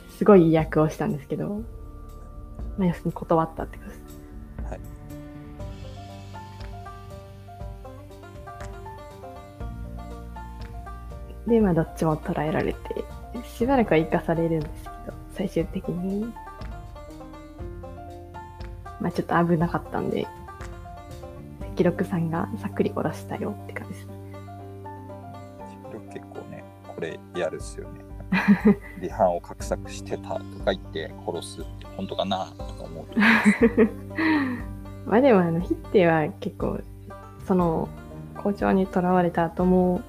[0.18, 1.62] すごい役をしたんですけど、
[2.78, 4.02] まあ、要するに断ったってことです。
[4.70, 4.76] は
[11.48, 11.50] い。
[11.50, 13.06] で、まあ、どっちも捉えられて、
[13.44, 16.26] しばらくは生かされるんですけど、最終的に、
[19.00, 20.28] まあ、ちょっと危なかったんで、
[21.76, 24.06] 記録さんがさっくり殺したよって感じです。
[24.08, 24.13] ね、
[26.96, 28.14] これやるっすよね。
[29.00, 33.20] 離反を画策してたとか言って殺すって本当かなとか思うと。
[35.06, 36.80] まあでもあのヒッテは結構
[37.46, 37.90] その
[38.36, 40.02] 校長にとらわれた後も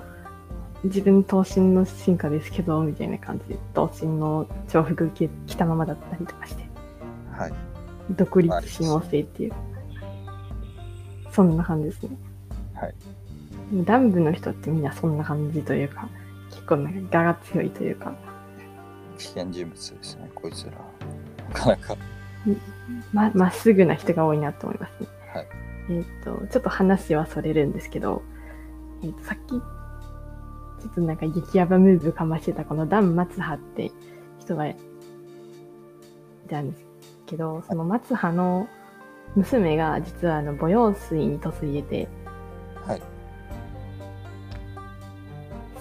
[0.84, 6.64] 自分闘神の進化ですけどみたいな感じで闘神の重複着着たままだったりとかして
[7.32, 7.52] はい。
[8.10, 9.52] 独立親王制っていう
[11.30, 12.16] そんな感じですね
[12.74, 12.94] はい。
[13.70, 16.23] 南部の人ってみんなそんな感じというか結
[16.66, 18.14] 構なんか我が強いというか
[19.18, 20.72] 危険人物ですね、こいつら。
[21.48, 21.96] なかなか。
[23.12, 25.08] ままっすぐな人が多いなと思いますね。
[25.32, 25.46] はい。
[25.90, 28.22] えっ、と、ちょっと話はそれるんですけど、
[29.02, 33.90] えっ、と、さっき、ちょっとなんか激ヤバムーブかましてたこのダン・マツハって
[34.38, 34.76] 人がい
[36.48, 36.84] たんです
[37.26, 38.68] けど、その松葉の
[39.36, 42.08] 娘が実はあの、母用水に嫁いでて、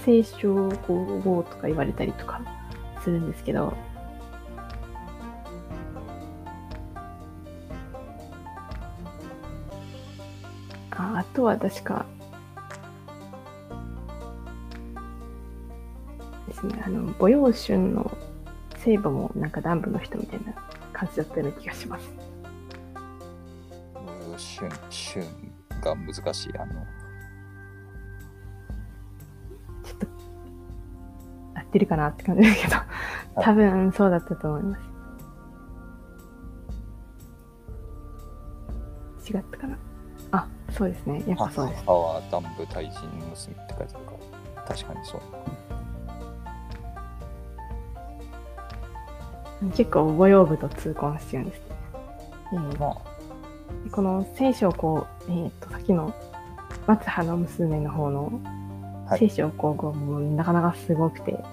[0.04, 2.42] 清少皇后とか言われたりとか
[3.04, 3.74] するんですけど、
[10.92, 12.06] ああとは確か、
[16.48, 18.16] ですね、あの、母用春の
[18.78, 20.54] 聖母もなんか南部の人みたいな
[20.92, 22.12] 感じだったような気がします。
[23.96, 25.24] うー旬、旬
[25.82, 26.58] が難しい。
[26.58, 26.86] あの、
[31.74, 32.76] ってるかなって感じですけど、
[33.42, 34.78] 多分そうだったと思いま
[39.26, 39.34] す。
[39.34, 39.78] 違ったかな？
[40.32, 41.24] あ、そうですね。
[41.26, 41.84] やっぱそうです。
[41.86, 44.12] 母は南部大臣娘って書いてあるか
[44.56, 45.22] ら、確かにそう。
[49.72, 51.76] 結構母用部と通婚してるんですね。
[52.54, 52.98] えーまあ、
[53.92, 56.14] この聖書こう、えっ、と、さっきの
[56.86, 58.32] 松葉の娘の方の
[59.08, 61.44] はい聖書皇后もなかなかすごくて、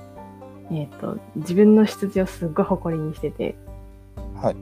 [0.71, 3.57] えっ、と、自分の出自をすっごい誇りにしてて、
[4.37, 4.57] はい。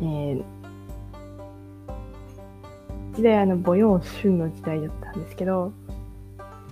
[0.00, 0.44] えー、
[3.14, 5.72] 時代あの母用春の時代だったんですけど、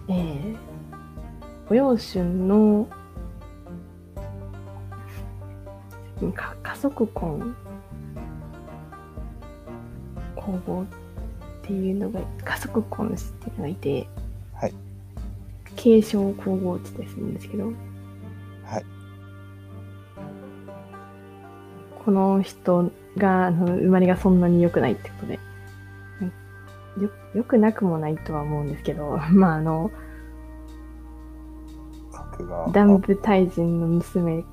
[0.09, 0.57] えー、
[1.69, 2.89] 母用春の
[6.33, 7.57] か家族婚
[10.37, 10.87] 皇后っ
[11.63, 14.09] ていうのが家族婚していうのがいて、
[14.55, 14.75] はい。
[15.77, 17.73] 継承皇后って言ったりするんですけど、
[22.05, 25.35] この人があの生まれがそんなに良くないってことで、
[27.01, 29.91] よ良くなくもないとは思うんですけど、 まああの、
[32.13, 32.65] 格が。
[32.69, 34.45] 南部大臣の娘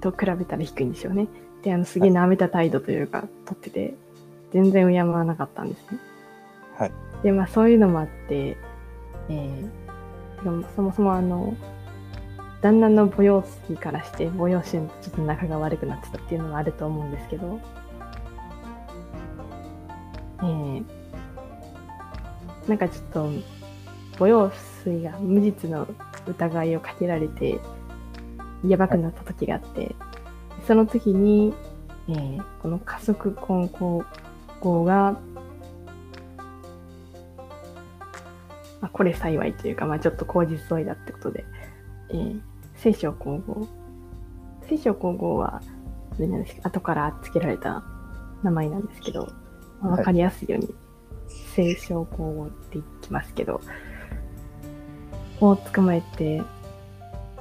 [0.00, 1.28] と比べたら低いんですよね。
[1.62, 3.94] で、あの、すげえ舐めた態度というか、取ってて、
[4.52, 5.98] 全然敬わなかったんですね。
[6.78, 6.92] はい。
[7.22, 8.56] で、まあそういうのもあって、
[9.28, 9.86] えー
[10.76, 11.54] そもそもあの、
[12.62, 17.60] 旦那の母用水からして母用春とちょっと仲が悪くなってたっていうのもあると思うんですけど、
[20.40, 20.84] えー。
[22.66, 23.30] なんかちょっと
[24.18, 24.50] 母用
[24.82, 25.86] 水が無実の
[26.26, 27.60] 疑いをかけられて
[28.66, 29.94] やばくなった時があって、
[30.66, 31.54] その時に、
[32.08, 34.04] えーこの加速婚皇
[34.60, 35.20] 后が、
[38.80, 41.44] まあ、これ幸いというか、まあ、ちょっと口実添いだってことで、
[42.10, 42.40] えー
[42.76, 43.66] 聖書皇后。
[44.68, 45.60] 聖書皇后は、
[46.12, 47.82] あれなんです後から付けられた
[48.42, 49.32] 名前なんですけど、
[49.80, 50.74] まあはいわかりやすいように、
[51.54, 53.60] 聖書皇后って言きますけど、
[55.40, 56.42] を捕まえて、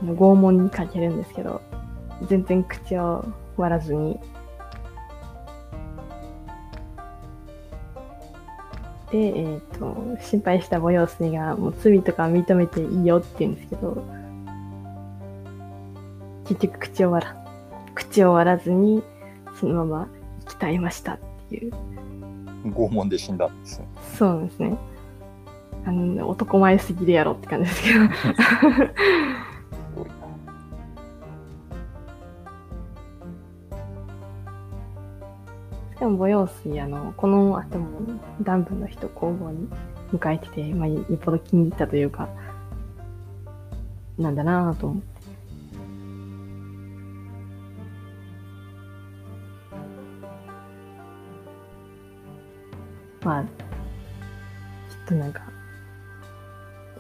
[0.01, 1.61] 拷問にかけるんですけど、
[2.27, 3.25] 全然口を
[3.57, 4.19] 割らずに、
[9.11, 14.14] で、えっ、と、心配した母用水が、もう罪とか認めていいよって言うんですけど、
[16.45, 17.35] 結局口を割ら、
[17.95, 19.03] 口を割らずに、
[19.59, 20.07] そのまま
[20.47, 21.19] 生き絶えましたっ
[21.49, 21.73] ていう。
[22.65, 23.87] 拷問で死んだんですね。
[24.17, 24.77] そうですね。
[25.85, 28.05] あの、男前すぎるやろって感じですけど。
[35.95, 38.01] しかも母用水、あの、この後も
[38.39, 39.67] 南部の人工房に
[40.11, 42.27] 迎えてて、まあ、よっぽど気に入ったというか、
[44.17, 45.14] なんだなぁと思って。
[53.25, 53.49] まあ、きっ
[55.07, 55.41] となんか、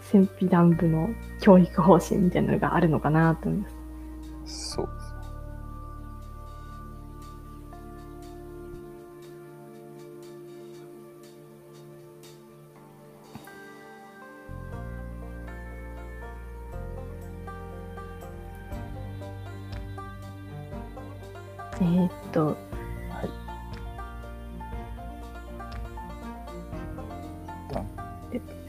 [0.01, 1.09] 戦費団部の
[1.39, 3.69] 教育方針みたいなのがあるのかなと思いま
[4.47, 4.71] す。
[4.75, 5.05] そうです。
[21.81, 22.57] えーっと、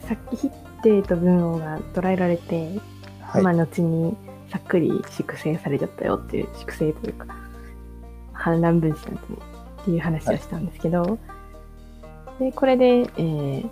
[0.06, 2.80] さっき筆定と文王が捉えられて、
[3.20, 3.42] はい。
[3.42, 4.16] まあ後に
[4.50, 7.26] さっくり粛清されちゃったよっていう粛清というか
[8.32, 9.24] 反乱分子なんて
[9.82, 11.18] っていう話をしたんですけど、
[12.38, 13.68] でこれで、えー、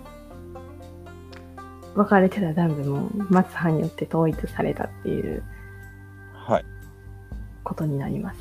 [1.95, 5.43] 分かれてた団部も松派によって統一されたっていう
[6.33, 6.65] はい。
[7.63, 8.39] ことになります。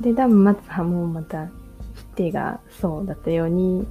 [0.00, 1.48] で、ダン松派もまた
[2.14, 3.86] 筆定がそうだったように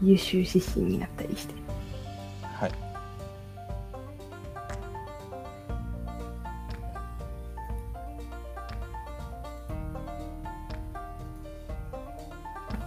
[0.00, 1.54] 優秀志士になったりして
[2.54, 2.72] はい。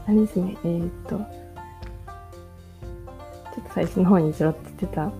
[0.07, 1.24] あれですね、えーっと、ちょっ
[3.63, 5.11] と最初の方にちょろっと言ってた、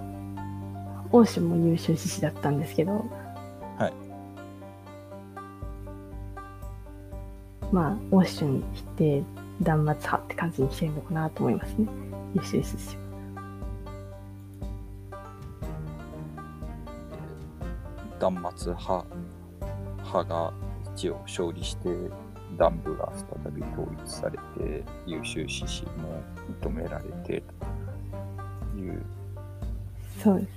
[1.12, 3.04] 欧州も優秀志士だったんですけど、
[7.76, 9.21] まあ、欧州にして
[9.61, 11.89] 断末派って感じにしてるのかなと思いますね。
[12.34, 13.03] 優秀志士は。
[18.17, 19.05] 断末派
[20.05, 20.53] 派が
[20.95, 21.89] 一応勝利して、
[22.51, 26.23] 南部が再び統一されて、優秀志士も
[26.63, 27.43] 認められて
[28.73, 29.05] という。
[30.23, 30.49] そうです。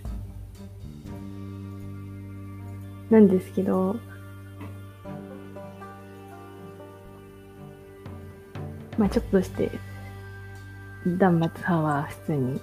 [3.10, 3.96] なんですけど、
[8.98, 9.70] まあちょっとして、
[11.06, 12.60] 断末派は普通に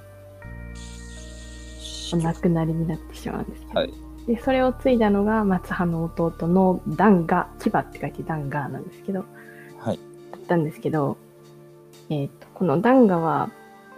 [2.14, 3.94] お亡くなりになってしまうんですけど、はい。
[4.28, 9.26] でそれを継いだのが松派の弟の段が牙って書いて段がなんですけど
[9.80, 10.00] はい。
[10.32, 11.18] だったんですけど、
[12.10, 13.52] えー、とこの段がは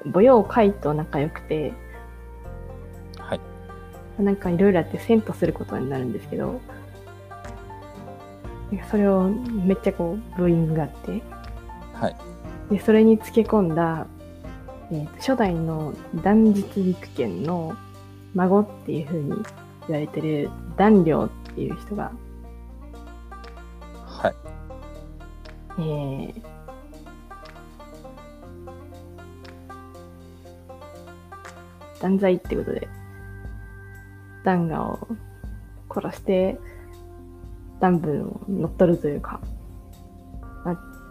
[0.04, 1.74] 母陽海と仲良くて
[3.18, 3.42] はい。
[4.22, 6.60] なんかいろいろあって遷都することになるんですけど
[8.92, 11.22] それをめっちゃこうブーイングがあって
[12.00, 12.16] はい。
[12.70, 14.08] でそれにつけ込んだ、
[14.92, 15.94] えーと初代の
[16.24, 17.76] 断実陸権の
[18.36, 19.38] 孫っていう風に言
[19.90, 22.12] われてる断良っていう人が、
[24.06, 24.36] はい。
[25.80, 26.34] えー
[32.00, 32.88] 断罪ってことで
[34.44, 35.08] 断我を
[35.90, 36.60] 殺して
[37.80, 39.42] 断文を乗っ取るというか、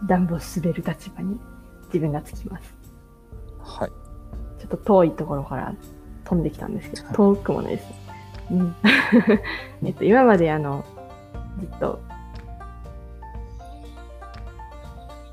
[0.01, 1.39] まあ、断部を滑る立場に
[1.87, 2.75] 自分がつきます。
[3.59, 3.89] はい。
[4.59, 5.75] ちょっと遠いところから
[6.23, 7.95] 飛んできたんですけど、遠くもないですね。
[8.51, 8.75] うん。
[9.87, 10.83] えっと、今まであの、
[11.59, 11.99] ずっと、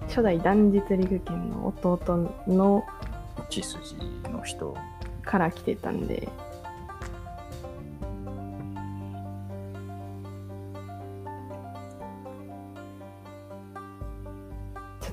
[0.08, 2.84] 初代断実陸権の弟の
[3.48, 3.96] 血筋
[4.30, 4.76] の人。
[5.24, 6.28] から来てたんで、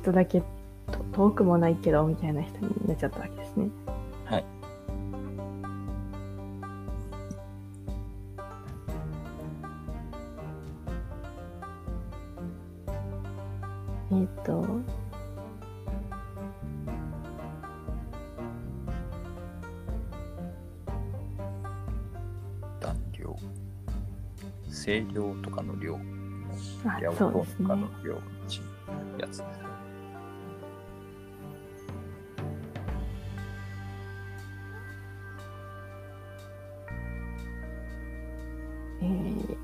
[0.02, 0.46] とだけと
[1.14, 3.70] 遠くもないけど、みたいな人になっちゃったわけですね。
[4.26, 4.46] はい。
[14.14, 14.66] えっ、と、
[22.80, 23.36] 断量。
[24.70, 25.98] 清涼とかの量。
[26.86, 27.46] あ八そうで
[29.20, 29.60] やつです。
[29.68, 39.56] えー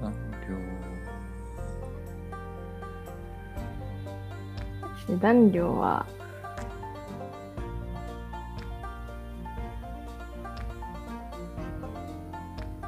[0.00, 0.12] 断
[0.48, 0.56] 量。
[5.06, 6.06] で弾量は、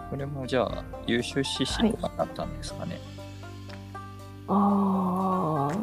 [0.09, 3.12] これもじゃあ、優秀志士とかになったんですかね。
[4.49, 5.77] ああ、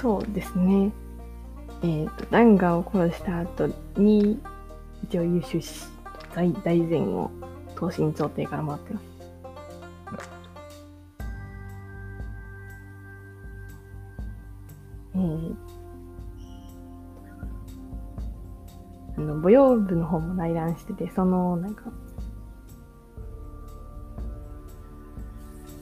[0.00, 0.92] そうですね。
[1.82, 4.38] えっ、と、ダンガを殺した後に、
[5.04, 5.84] 一応優秀し、
[6.34, 7.30] 大大前を
[7.74, 9.12] 東進朝廷から回ってます。
[15.14, 15.54] えー、
[19.20, 21.84] の舞踊部の方も内覧してて、その、なんか、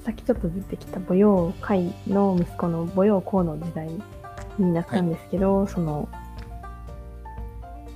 [0.05, 3.88] さっきちょっと出てきた舞踊会の息子の舞踊校の時代
[4.59, 6.09] になったんですけど、その、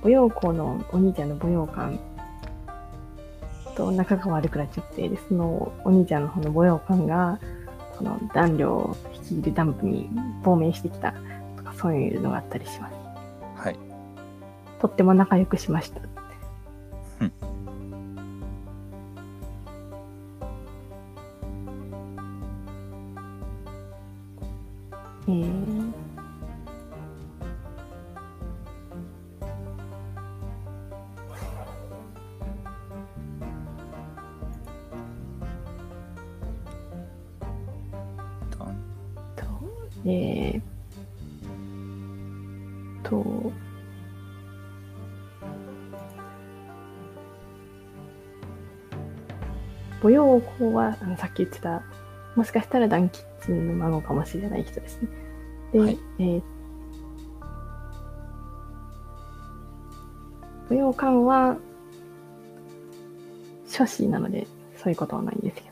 [0.03, 1.97] 舞踊校のお兄ちゃんの舞踊館
[3.75, 7.39] と仲が悪くなっちゃって、でそのお兄ちゃんの方の舞踊館が、
[7.97, 10.09] その男女を率いるダンプに
[10.43, 11.13] 亡命してきた
[11.57, 12.95] とか、そういうのがあったりします。
[13.55, 13.79] はい。
[14.79, 16.01] とっても仲良くしました。
[17.21, 17.54] うん
[51.15, 51.81] のさっき言ってた、
[52.35, 55.09] もしかしたらダンキッチンの孫かもしれない人ですね。
[55.73, 56.41] で、はいえー
[60.67, 61.57] 舞踊館は、
[63.67, 64.47] 書士なので、
[64.77, 65.64] そういうことはないんですけ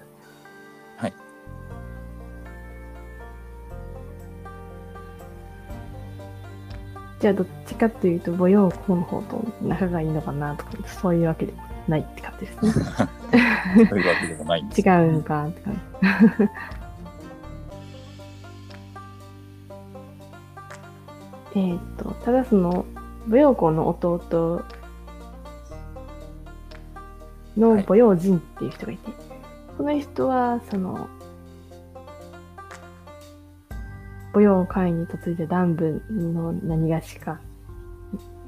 [7.23, 12.71] じゃあどっちかっていうと舞踊校の方と仲がいいのかなとかそういうわけでもないって感じですね。
[13.89, 15.73] そういうわけでもないんです違うんかって感
[21.53, 21.59] じ。
[21.61, 22.85] えっと、ただその
[23.25, 24.65] 舞踊校の弟
[27.55, 29.11] のはい舞踊人っていう人がいて、
[29.77, 31.07] この人はその
[34.33, 37.39] 舞踊会に嫁いで男部の何がしか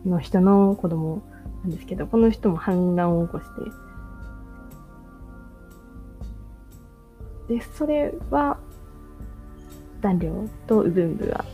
[0.05, 1.21] の人の子供
[1.63, 3.45] なんですけど、この人も反乱を起こし
[7.47, 8.57] て、で、それは、
[10.01, 11.45] 男領と右分部が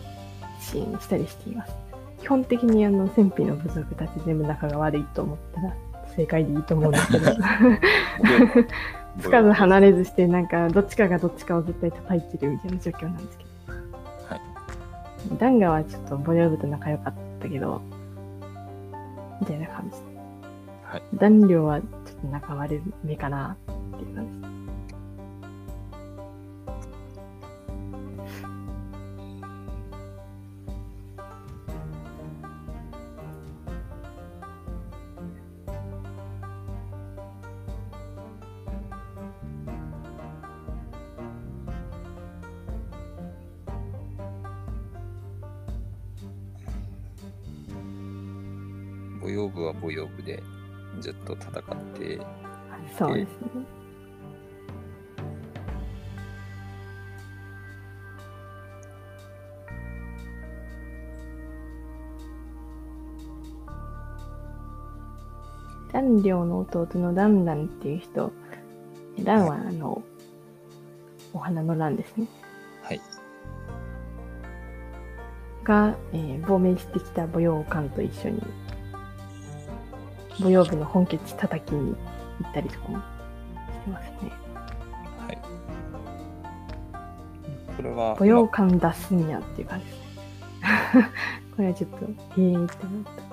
[0.59, 1.73] 支援したりしています。
[2.21, 5.75] 基本的にあの、戦費の部族たち全部仲が悪いと思ったら
[6.15, 7.32] 正解でいいと思うんですけど、
[9.19, 13.51] つかず離れずして、なんか、どっちかがどっちかを絶対叩いてるみたいな状況なんですけど。
[15.30, 15.38] はい。
[15.38, 17.82] ダンガはちょっとボリョ部と仲良かったけど、
[19.39, 19.97] みたいな感じ。
[20.84, 21.03] はい。
[21.13, 21.89] 男領はちょっ
[22.22, 24.51] と仲悪い目かなっていう感じ。
[49.22, 50.41] 舞踊部は舞踊部で
[50.99, 51.61] ずっと戦っ
[51.97, 52.19] て、
[52.97, 53.82] そうですね。
[65.93, 68.32] 蘭領の弟のランランっていう人、
[69.24, 70.01] ランはあの、
[71.34, 72.28] お花のランですね。
[72.82, 73.01] はい。
[75.63, 78.41] が、えー亡命してきた舞踊館と一緒に、
[80.39, 81.95] 舞踊部の本拠地叩きに
[82.41, 83.03] 行ったりとかもし
[83.84, 84.32] てますね。
[85.19, 85.38] はい。
[87.77, 90.01] これは、舞踊館出すんやっていう感じですね。
[91.55, 93.32] これはちょっと、えーって思った。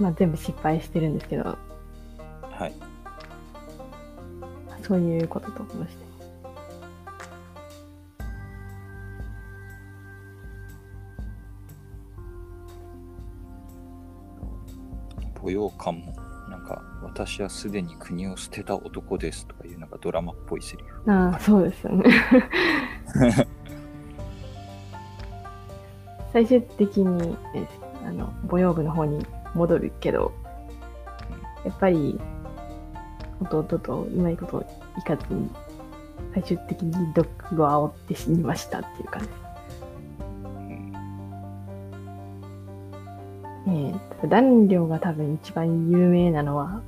[0.00, 1.58] まあ全部失敗してるんですけど、ま
[2.58, 2.74] はい。
[4.82, 6.11] そういうこととかもして。
[15.52, 16.14] 舞踊館も、
[16.48, 21.10] なんか、私はすでに国を捨てた男ですとかいう、なんかドラマっぽいセリフ。
[21.10, 22.04] ああ、そうですよね。
[26.32, 27.68] 最終的に、え
[28.06, 30.32] あの、舞踊部の方に戻るけど、
[31.64, 32.18] やっぱり、
[33.42, 34.64] 弟とうまいこと
[34.98, 35.50] いかずに、
[36.32, 37.28] 最終的に毒
[37.62, 46.82] を煽って死にましたっていう感じー、男領が多分一番有名なのは、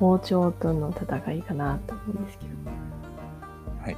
[0.00, 2.50] 校長との戦いかなと思うんですけど。
[3.82, 3.96] はい。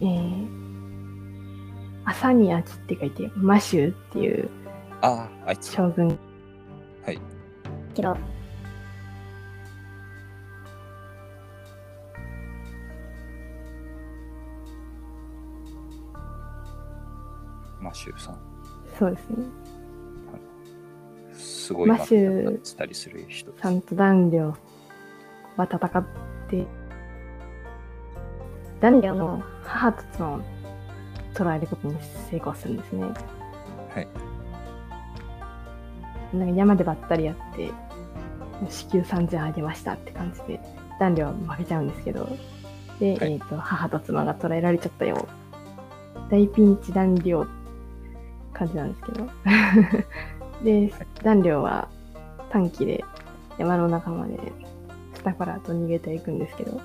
[0.00, 0.37] えー、
[2.18, 4.50] 朝に秋って書いて、マシューっていう
[5.02, 5.70] ああ、あいつ。
[5.70, 6.08] 将軍。
[7.04, 7.20] はい。
[7.94, 8.16] けど、
[17.80, 18.38] マシューさん。
[18.98, 19.36] そうですね。
[21.34, 24.56] すごいマシューだったりする人ですちゃんと男女
[25.56, 26.06] は戦っ
[26.50, 26.66] て、
[28.80, 30.57] 男女の母と妻を
[31.38, 31.96] 捉えることに
[32.30, 33.04] 成功するんですね。
[33.04, 33.10] は
[34.00, 34.08] い。
[36.36, 37.70] なんか山でばったりやって、
[38.68, 40.60] 支給3000あげましたって感じで、
[40.98, 42.28] 男女は負けちゃうんですけど、
[42.98, 45.28] で、はいえっ、と、母と妻が捉えられちゃったよ。
[46.28, 47.46] 大ピンチ男女
[48.52, 49.28] 感じなんですけど。
[50.64, 51.88] で、男女は
[52.50, 53.04] 短期で
[53.58, 54.36] 山の中まで
[55.14, 56.80] スタコラと逃げていくんですけど、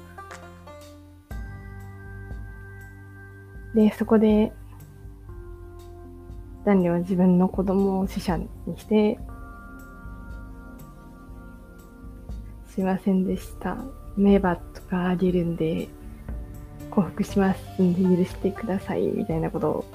[3.74, 4.54] で、そこで、
[6.64, 8.48] 男女は自分の子供を死者に
[8.78, 9.20] して、
[12.68, 13.78] すいませんでした。
[14.16, 15.88] 名馬とかあげるんで、
[16.92, 19.86] 降伏しますんで許してください、みたいなことを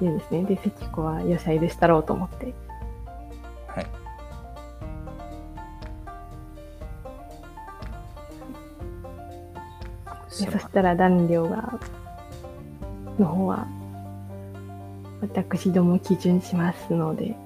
[0.00, 0.44] 言うんですね。
[0.44, 2.54] で、関子はよしゃ許したろうと思って。
[3.68, 3.86] はい。
[10.44, 11.80] でそしたら男女が、
[13.18, 13.66] の方は、
[15.20, 17.36] 私ども基準しますので、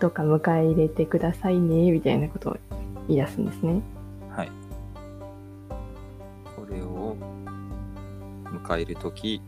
[0.00, 2.56] どうか迎え入れてくださいね、みたいなことを
[3.08, 3.80] 言い出すんですね。
[4.30, 4.50] はい。
[6.56, 7.16] これを
[8.46, 9.40] 迎え入れとき、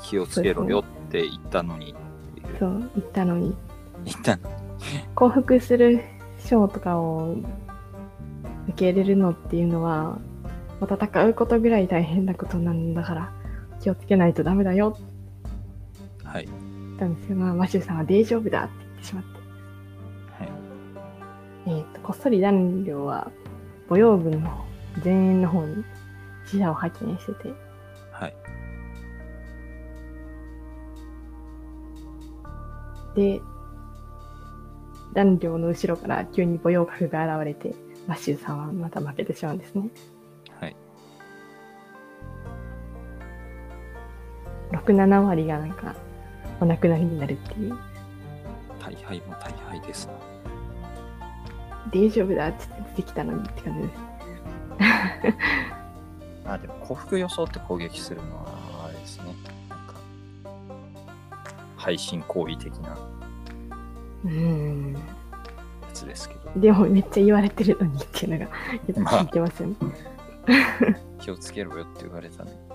[0.00, 1.94] 気をつけろよって言ったのに。
[2.58, 3.54] そう、言ったのに。
[4.04, 4.42] 言ったの
[5.14, 6.00] 降伏する
[6.38, 7.34] 賞とかを
[8.68, 10.18] 受け入れるのっていうのは、
[10.80, 13.32] 戦うことぐらい大変なことなんだから、
[13.80, 15.18] 気をつけないとダメだよって
[16.28, 16.46] はい。
[16.46, 19.30] 言ったんですけど、まあ、マシューさんは大丈夫だって言ってしまって。
[20.38, 20.52] はい。
[21.66, 23.30] えー、とこっそり男女は
[23.88, 24.64] 母養軍の
[25.04, 25.84] 前縁の方に
[26.46, 27.54] 死者を派遣してて
[28.12, 28.34] はい。
[33.14, 33.40] で
[35.14, 37.74] 男女の後ろから急に母養閣が現れて
[38.06, 39.88] マッシューさんはまた負けてしまうんですね
[44.72, 45.94] 67割がなんか
[46.60, 47.78] お亡くなりになるっていう
[48.80, 50.14] 大敗も大敗ですな。
[51.92, 54.08] 大丈夫だって言って出てきたのにって感じです
[56.44, 58.44] あ、でも幸福予想って攻撃するのは
[58.86, 59.24] あれですね。
[59.68, 59.94] なんか、
[61.76, 62.96] 配信行為的なや
[64.24, 64.96] うん
[65.92, 68.50] つですけど、でもめっちゃ言われてるのにっていうのが
[68.86, 69.76] 聞いてますよね、
[71.20, 72.67] 気をつけろよって言われたのにかなって。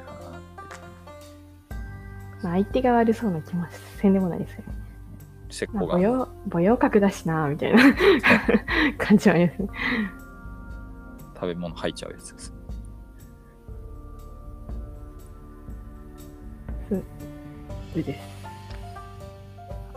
[2.43, 3.65] まあ、相手が悪そうな気も
[3.97, 5.93] せんでもないですよねまあ、石膏が。
[5.93, 7.81] 母用母用格だしなみたいな
[8.99, 9.67] 感じはありますね。
[11.35, 12.53] 食べ物吐いちゃうやつです。
[16.89, 16.95] そ
[17.99, 18.19] うです。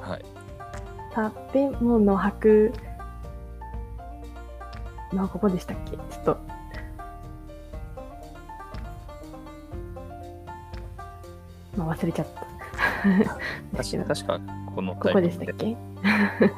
[0.01, 0.25] はい。
[1.15, 2.73] 食べ物吐く
[5.13, 5.93] まあここでしたっけ？
[5.93, 6.39] ちょっと。
[11.77, 12.47] まあ忘れちゃった。
[13.77, 14.41] ですけど確か
[14.75, 16.53] このここタイミングででしたっけ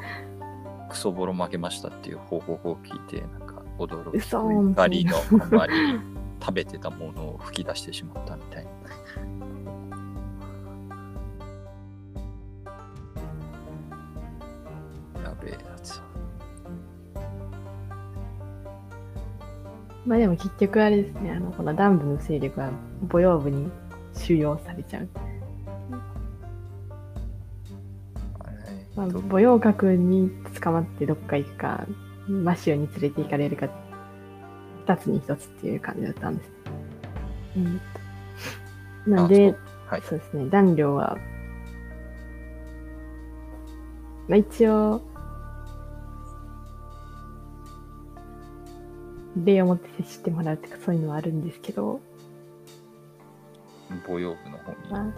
[0.89, 5.99] クソボロ負けましたっていう報告を聞いて、なんか驚嘘くガリの周りに
[6.41, 8.71] 食べてたものを吹き出してしまったみたいな。
[15.23, 16.01] やべえやつ。
[20.05, 22.71] まあでも結局あれですね、あの、この南部の勢力は
[23.11, 23.69] 母用部に
[24.29, 25.09] 収容されちゃう。
[28.95, 30.29] まあ、ど母用閣に
[30.61, 31.87] 捕まってどっか行くか、
[32.27, 33.69] マシューに連れて行かれるか、
[34.85, 36.51] 二つに一つっていう感じだったんです。
[37.57, 37.81] うん
[39.05, 39.09] と。
[39.09, 39.55] なんで、
[39.87, 40.01] はい。
[40.03, 41.17] そうですね、男女は、
[44.27, 45.01] まあ一応、
[49.37, 51.99] 礼をもって接してもらうとかそういうのはあるんですけど、
[54.05, 54.77] 母用部の方に。
[54.91, 55.13] まあ、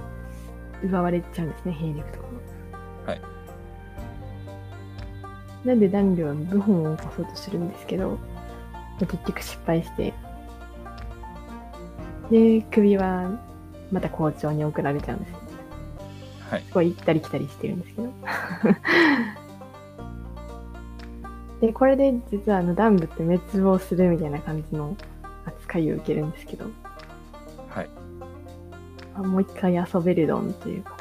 [0.84, 2.40] 奪われちゃうんですね、兵力とかも。
[3.06, 3.22] はい。
[5.66, 8.18] なんで男女は謀反を起こそうとするんですけど、
[9.00, 10.14] 結局失敗して、
[12.30, 13.40] で、首は
[13.92, 15.34] また校長に送られちゃうんです。
[16.50, 16.64] はい。
[16.64, 18.10] こう行ったり来たりしてるんですけど。
[21.68, 24.96] で、これで実はあの南部って滅亡するみたいな感じの
[25.46, 26.66] 扱いを受けるんですけど、
[29.24, 30.98] もう一回遊べるドンというか、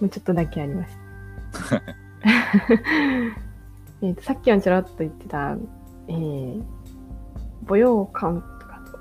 [0.00, 0.92] もうちょっとだけありまし
[1.68, 1.82] た。
[4.02, 5.56] えとさっきもちょろっと言ってた、
[6.08, 6.62] えー、
[7.66, 8.98] 母用館とかと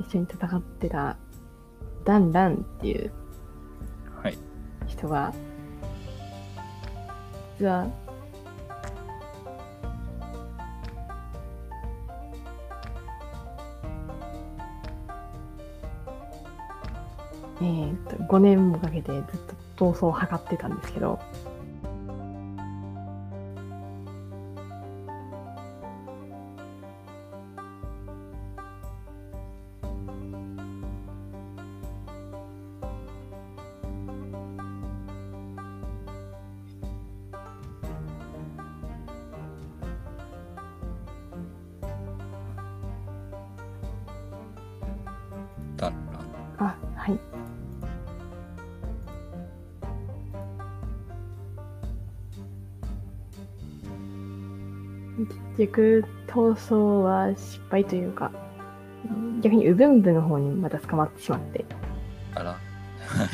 [0.00, 1.16] 一緒に戦ってた
[2.04, 3.12] ダンランっていう
[4.22, 4.38] はい。
[4.86, 5.32] 人が、
[7.58, 7.86] 実は、
[17.60, 19.22] えー、と5年もかけてずっ
[19.76, 21.18] と闘争を図ってたんですけど、
[55.76, 58.32] 局、逃走は失敗というか、
[59.42, 61.64] 逆にウブンブの方にまた捕まってしまって、
[62.34, 62.56] あら。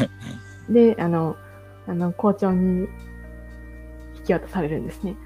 [0.69, 1.37] で、あの、
[1.87, 2.89] あの、校長に
[4.19, 5.17] 引き渡されるんですね。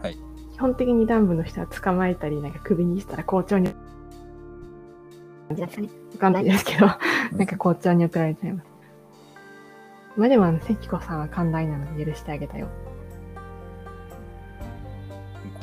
[0.00, 0.16] はい。
[0.52, 3.68] 基本的にダンブの人は捕まえたり、なんか首にしたら校長に、
[5.50, 6.86] わかんないですけど、
[7.32, 8.66] なんか校長に送られちゃいます。
[10.16, 12.68] まあでも、あの、関子さんは寛大なので許してあげたよ。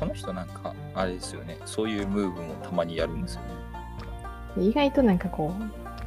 [0.01, 1.59] この人なんか、あれですよね。
[1.63, 3.47] そういうムーブもたまにやるんですよね。
[4.57, 5.53] で意外となんかこ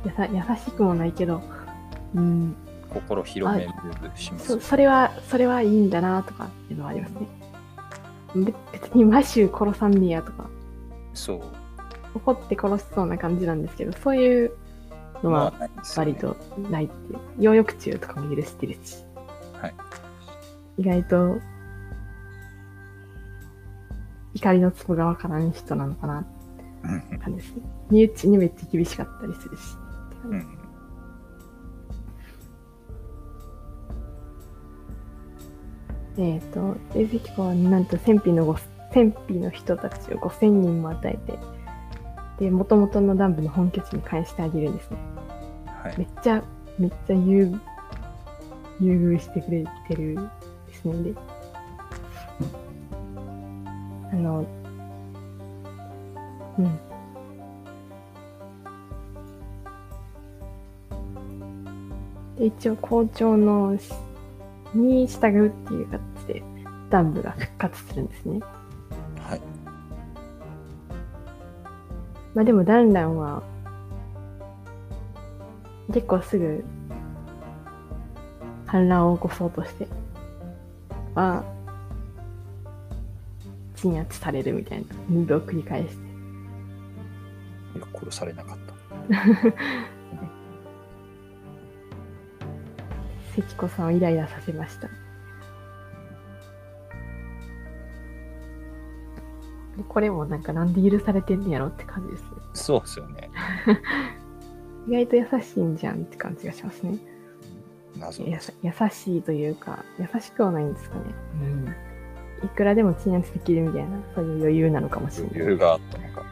[0.05, 1.41] う、やさ優しくもないけど、
[2.13, 2.57] うん、
[2.91, 7.29] 心広めムーブしますそそれは、それはいいんだなとかっていうのはありますね。
[8.35, 10.51] べ別にマシュー殺さんねやとか、
[11.13, 11.43] そう。
[12.17, 14.51] 怒って殺しそうな感じなんですけど、そういう
[15.23, 15.53] のは
[15.97, 16.37] 割と
[16.69, 17.21] ないっていう。
[17.39, 19.05] 養浴中とかも許してるし。
[19.63, 19.75] はい。
[20.79, 21.39] 意外と、
[24.35, 26.29] 怒りのツボがわからん人なのかなって
[27.13, 27.63] うん感じですね。
[27.91, 29.63] 身内にめっちゃ厳しかったりするし。
[30.27, 30.59] うん。
[36.17, 38.57] えっ、と、エゼキコはなんと戦費のご
[38.93, 41.39] 戦費の人たちを5000人も与えて、
[42.39, 44.99] で、元々のダンブの本拠地に返してあげるんですね。
[45.83, 45.99] はい。
[45.99, 46.45] めっちゃ、
[46.79, 47.59] めっちゃ優、
[48.81, 50.15] 優遇してくれてる
[50.69, 51.03] ですね。
[51.03, 51.15] で、
[54.15, 54.47] あの、
[56.57, 56.79] うん。
[62.37, 63.93] で、一応校長のし
[64.73, 66.43] に従うっていう形で、
[66.91, 68.39] ダンブが復活するんですね。
[69.19, 69.41] はい。
[72.35, 73.43] まあでも、ダンランは、
[75.93, 76.65] 結構すぐ、
[78.67, 79.89] 反乱を起こそうとして、
[81.17, 81.45] は、
[83.85, 86.03] 鎮圧されるみたいなムーブを繰り返して。
[87.77, 88.75] いや殺されなかった。
[93.37, 94.89] 関子さんをイライラさせました。
[99.77, 102.29] でこれもなんかなんで許されてんねやろって感じですね。
[102.55, 103.31] そうですよね。
[104.89, 106.99] 意外と優しいんじゃんって感じがしますね。
[108.63, 111.94] 優しいというか、優しくはないんですかね。
[112.43, 115.33] いくらでも鎮圧できるみたいな、そういう余裕なのかもしれない。
[115.37, 116.23] 余裕があったのか。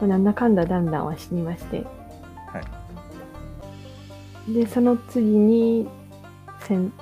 [0.00, 1.84] まあなんだかんだだんだんは死にまして。
[4.48, 5.88] で、その次に、
[6.60, 6.92] 戦、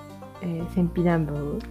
[0.43, 1.63] えー戦費団部を引っ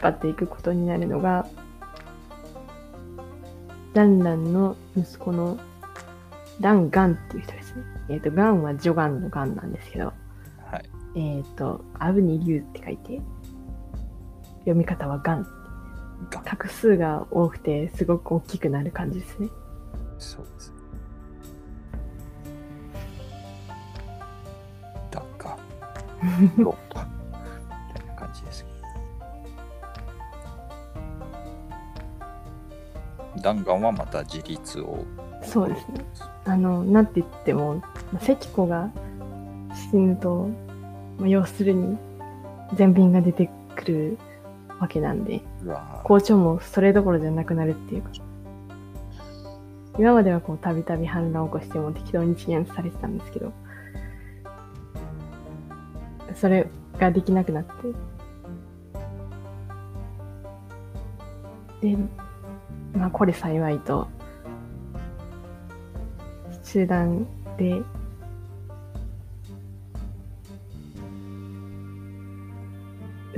[0.00, 1.46] 張っていくことになるのが、
[3.94, 5.58] ダンランの息子の
[6.60, 7.82] ダン・ガンっていう人ですね。
[8.08, 10.12] えっ、と、ガンはジョガンのガンなんですけど、は
[11.14, 11.18] い。
[11.20, 13.20] えっ、と、アブニリュウって書いて、
[14.60, 15.46] 読み方はガン。
[16.30, 19.48] が画数が多くて、すごく大きくなる感じですね。
[20.18, 20.72] そうです。
[25.10, 25.56] だが、
[26.58, 27.06] ロッパ。
[27.88, 28.70] みたいな感じですけ
[33.36, 33.42] ど。
[33.42, 35.04] 弾丸はまた自立を。
[35.42, 36.04] そうですね。
[36.44, 37.76] あの、なんて言っても、
[38.12, 38.90] まあ関子が
[39.90, 40.48] 死ぬと、
[41.18, 41.98] まあ、要するに、
[42.74, 44.18] 全便が出てくる
[44.78, 45.40] わけなんで、
[46.04, 48.10] 校長もそれどころじゃなくなるっていうか、
[49.98, 53.52] 今まではこう、たびたび反乱を起こしても適当に鎮圧されてたんですけど、
[56.34, 56.68] それ
[56.98, 57.72] ができなくなって、
[61.88, 61.96] で、
[62.94, 64.08] まあ、これ幸いと、
[66.68, 67.80] 集団で、移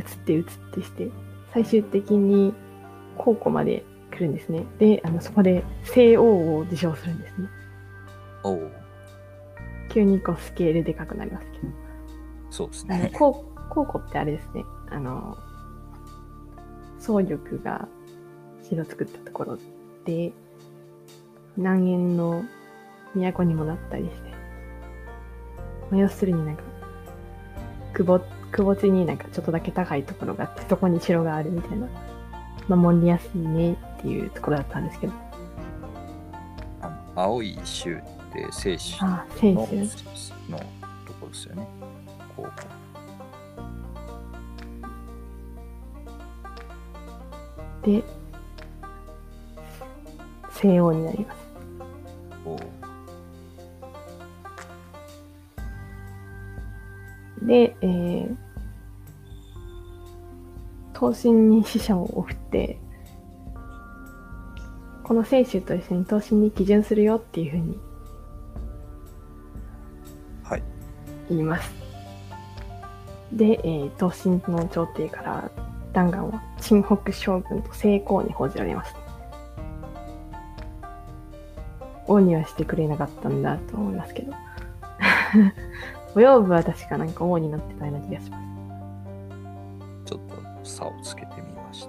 [0.02, 1.08] って移ってして、
[1.54, 2.52] 最終的に
[3.16, 4.64] 高校まで来るんですね。
[4.80, 7.48] で、あのそこで聖王を受賞するんですね。
[8.42, 8.70] おお、
[9.90, 11.68] 急にこうスケールでかくなりますけど。
[12.50, 13.12] そうですね。
[13.14, 14.64] 高高校ってあれですね。
[14.90, 15.38] あの、
[16.98, 17.86] 総力が
[18.64, 19.58] 城作ったところ
[20.04, 20.32] で、
[21.56, 22.42] 南縁の
[23.14, 24.30] 都にもなったりして、
[25.90, 26.62] まあ、要するになんか、
[27.92, 28.20] くぼ、
[28.52, 31.88] くぼ地になんかちょっとだけ高いところがあって、そこに城があるみたいな、
[32.76, 35.12] 守りやすいねっていうところだったんですけど、
[37.16, 38.00] 青い州っ
[38.32, 39.52] て聖州の手。
[39.52, 39.66] の
[41.06, 41.66] ところですよね。
[42.36, 42.50] 高校。
[47.82, 48.04] で、
[50.50, 51.40] 西欧になります。
[52.44, 52.79] お
[57.42, 58.36] で、えー、
[60.92, 62.78] 刀身に死者を送って、
[65.02, 67.78] この聖州と一緒に刀身に基準するよっていうふうに
[70.44, 70.62] はい。
[71.28, 71.72] 言います。
[73.32, 75.50] で、えー、刀身の朝廷から
[75.92, 78.94] 弾丸は陳北将軍と成功に報じられます。
[82.06, 84.32] 王にはしてくれなかったんだと思いますけど。
[86.14, 88.42] 御用部は確かなんか王になってたような気がします。
[90.06, 90.34] ちょっと
[90.64, 91.88] 差をつけてみまし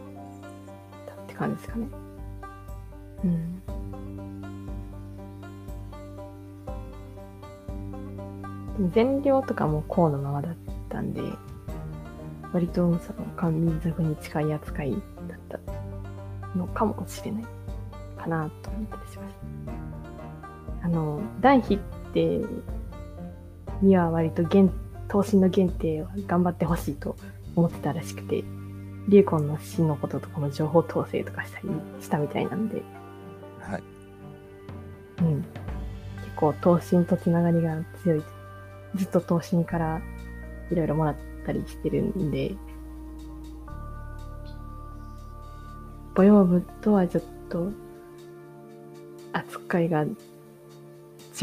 [1.08, 1.14] た。
[1.14, 1.88] って感じですかね。
[3.24, 3.62] うん。
[8.78, 10.56] でも善良とかもこうのままだっ
[10.90, 11.22] たんで、
[12.54, 15.60] 割とその漢民族に近い扱いだった
[16.58, 17.46] のかもしれない
[18.18, 19.36] かなと思ったりしまし
[20.82, 20.86] た。
[20.86, 21.80] あの、断筆っ
[22.14, 22.42] て
[23.82, 24.72] には割と限
[25.12, 27.18] 刀身の限定は頑張ってほしいと
[27.56, 28.46] 思ってたらしくて、
[29.10, 31.70] リュウコンの死のこととかの情報統制とかしたり
[32.00, 32.82] したみたいなんで、
[33.60, 33.84] はい。
[35.20, 35.42] うん。
[35.42, 35.50] 結
[36.38, 38.24] 構、刀身とつながりが強い。
[38.96, 40.02] ずっと刀身から
[40.70, 41.16] いろいろもらっ
[41.46, 42.56] たりしてるんで、
[46.16, 47.70] 母用部とはちょっと
[49.34, 50.06] 扱いが違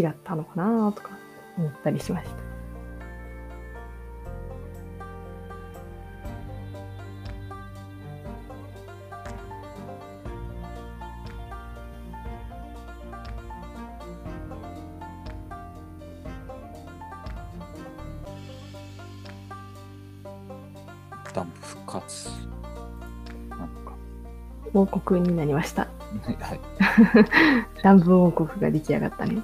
[0.06, 1.10] ったのかなとか
[1.58, 2.48] 思ったりしました。
[21.38, 22.30] ダンプ復活。
[23.50, 23.94] なのか。
[24.74, 25.86] 王国になりました。
[26.40, 26.60] はい。
[27.84, 29.40] 乱舞王国が出来上がったね。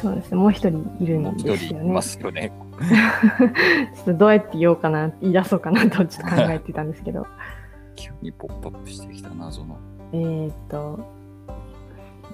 [0.00, 0.36] そうですね。
[0.36, 1.80] もう一人いるん一ですよね。
[1.80, 2.52] 人いますよね。
[3.94, 7.26] ちょっとどうやって言おうかな、言い出そうかなとちょっと考えてたんですけど。
[7.94, 9.76] 急にポップアップしてきた謎の。
[10.12, 10.98] えーっと、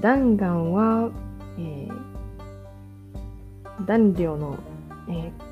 [0.00, 1.10] 弾丸は、
[1.58, 4.56] えー、弾領の、
[5.08, 5.48] えー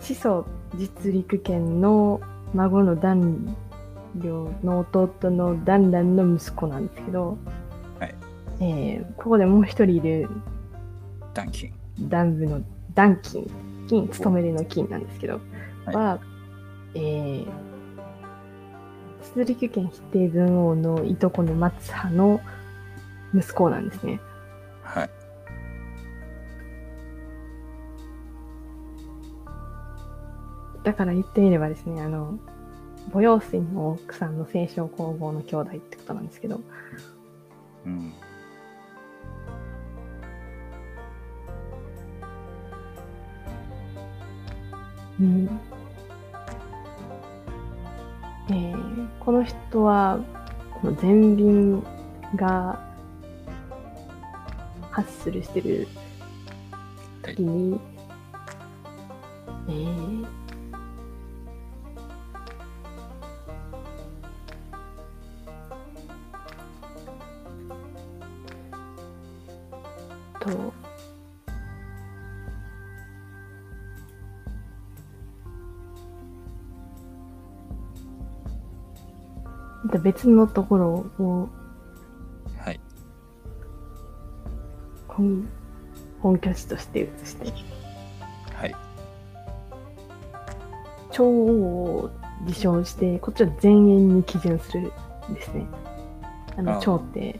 [0.00, 0.46] 始祖
[0.76, 2.20] 実陸権の
[2.54, 3.56] 孫の弾
[4.16, 7.59] 領の弟の弾丸の息子なんですけど、はい
[8.60, 10.28] えーここでもう一人いる
[11.34, 11.72] ダンキン。
[12.08, 12.62] 弾部の
[12.94, 13.50] 弾金、
[13.88, 15.40] 金、勤めるの金なんですけど、
[15.84, 16.20] はいは、
[16.94, 17.46] えー、
[19.34, 22.40] 出力権否定文王のいとこの松葉の
[23.34, 24.20] 息子なんですね。
[24.82, 25.10] はい。
[30.82, 32.38] だから言ってみればですね、あの、
[33.12, 36.60] 母用水の奥さんの清少皇后の兄弟ってことなんですけど、
[37.84, 38.12] うん。
[45.20, 45.60] うん。
[48.48, 48.90] えー
[49.20, 50.18] この人は、
[50.80, 51.82] この全便
[52.34, 52.80] が
[54.90, 55.86] ハッスルしてる
[57.22, 57.78] 時に、
[59.68, 60.26] えー、
[80.10, 80.88] 別のところ
[81.24, 81.48] を
[82.58, 82.80] はい。
[85.06, 85.48] 本
[86.20, 87.52] 本拠地として移して、
[88.54, 88.74] はい。
[91.12, 92.10] 蝶を
[92.42, 94.92] 自称して、こっちは前縁に基準する
[95.30, 95.66] んですね。
[96.56, 97.38] あの、あー蝶って、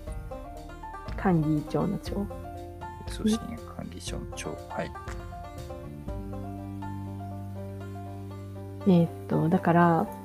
[1.17, 2.25] 管理長の蝶。
[3.09, 3.37] 送信
[3.77, 4.51] 管理所長。
[4.69, 4.93] はい。
[8.87, 10.20] えーっと、だから、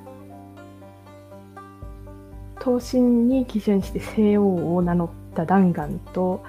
[2.66, 6.44] 刀身に基準して西王を名乗った弾丸と、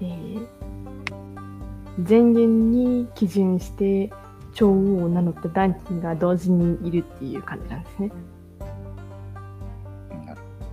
[0.00, 0.46] えー
[1.96, 4.10] 前言に基準して
[4.52, 8.10] 長王を名乗った弾金が同時にいるっていう感じなんですね。
[10.26, 10.66] なるほど。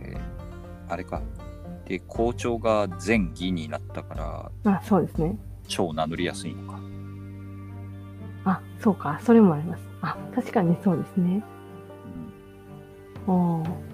[0.00, 1.22] えーあれか。
[1.86, 5.38] で、校長が前義になったから、あ、そうですね。
[5.68, 6.78] 超名乗りやすいのか。
[8.78, 9.20] あ、そうか。
[9.22, 9.82] それもあります。
[10.02, 11.42] あ、確かにそうですね。
[13.26, 13.88] うんお。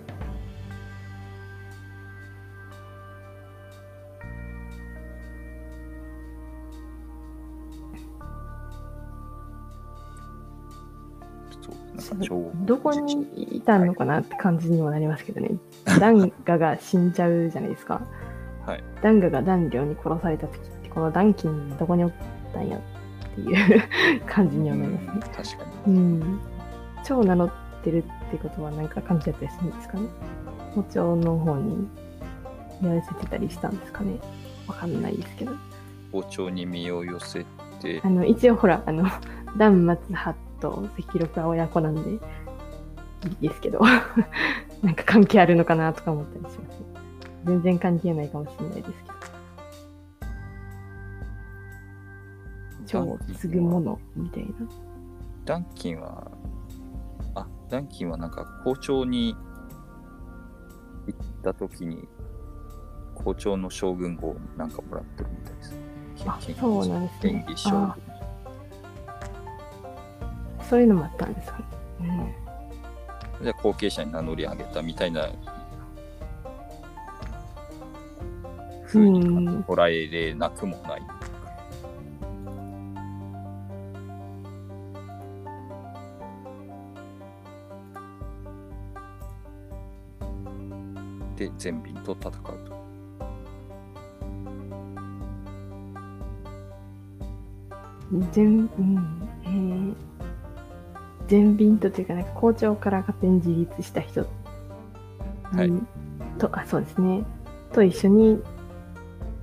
[12.65, 13.23] どこに
[13.57, 15.51] いたのかなって感じにもなりますけどね。
[15.85, 18.01] ダンガが死んじゃうじゃないですか。
[18.67, 18.85] はい。
[19.03, 22.13] ダンガがダンリョウに殺された時って、このダンキンどこにおっ
[22.53, 22.81] たんやっ
[23.35, 23.83] ていう
[24.27, 25.13] 感じにはなりますね。
[25.15, 25.99] うん確かうに。
[25.99, 26.41] ん。
[27.05, 27.51] 超名乗っ
[27.83, 30.09] てるってことはなんか感じだったりするんですかね。
[30.75, 31.89] 包丁の方に
[32.83, 34.19] やらせてたりしたんですかね。
[34.67, 35.53] わかんないですけど。
[36.13, 37.45] 校長に身を寄せ
[37.81, 39.05] てあ、の、一応ほら、あの、
[39.59, 42.19] ダン松八と赤六は親子なんで、い
[43.41, 43.81] いですけど、
[44.83, 46.83] なんか関係あるのかなとか思ったりします。
[47.45, 49.04] 全然関係ないかもしれないです
[53.01, 53.19] けど。
[53.29, 54.53] 超継ぐものみたいな。
[55.45, 56.31] ダンキンは、
[57.35, 59.37] あ、ダンキンはなんか校長に
[61.07, 62.09] 行った時に、
[63.15, 65.75] 校長の将軍号なんかもらってるみたいです。
[66.27, 67.47] あそうなんですね。
[70.69, 71.59] そういうのもあったんですか
[72.01, 72.37] ね。
[73.43, 75.29] で後継者に名乗り上げたみたいな
[78.87, 81.03] 風にうん捉えれなくもない。
[91.37, 92.85] で、全便と戦うと。
[98.13, 98.33] うん。
[98.33, 99.29] 全、うん。
[99.45, 99.95] えー、
[101.29, 105.87] 全便とというか、なんか校長から勝手に自立した人はいうん
[106.39, 107.25] と、あ、そうですね。
[107.73, 108.43] と一緒に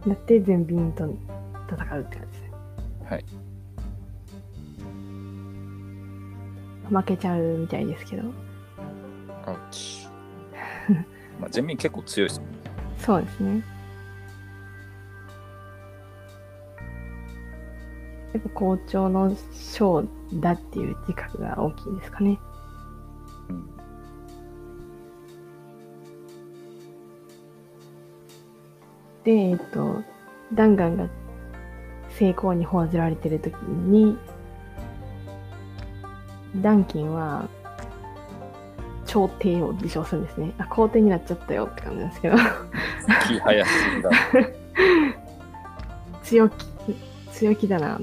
[0.06, 1.06] なって全便と
[1.70, 2.52] 戦うって感じですね。
[3.10, 3.26] はい。
[6.90, 8.24] 負けちゃうみたいですけど。
[9.46, 10.08] アウチ。
[11.42, 12.46] まあ、全便結構強いですね。
[13.00, 13.64] そうですね。
[18.34, 20.06] やっぱ校長の将
[20.36, 22.40] だっていう自覚が大きいですかね。
[23.50, 23.70] うん。
[29.24, 30.04] で、えっと、
[30.54, 31.10] 弾丸が
[32.12, 34.18] 成功に報じられてる時に、
[36.58, 37.50] ダンキンは、
[39.12, 40.54] 朝廷を自称するんですね。
[40.58, 42.38] あ、皇帝になっちゃったよって感じなんですけど、
[43.28, 44.10] 気早すぎだ。
[46.24, 46.56] 強気、
[47.34, 48.00] 強気だな。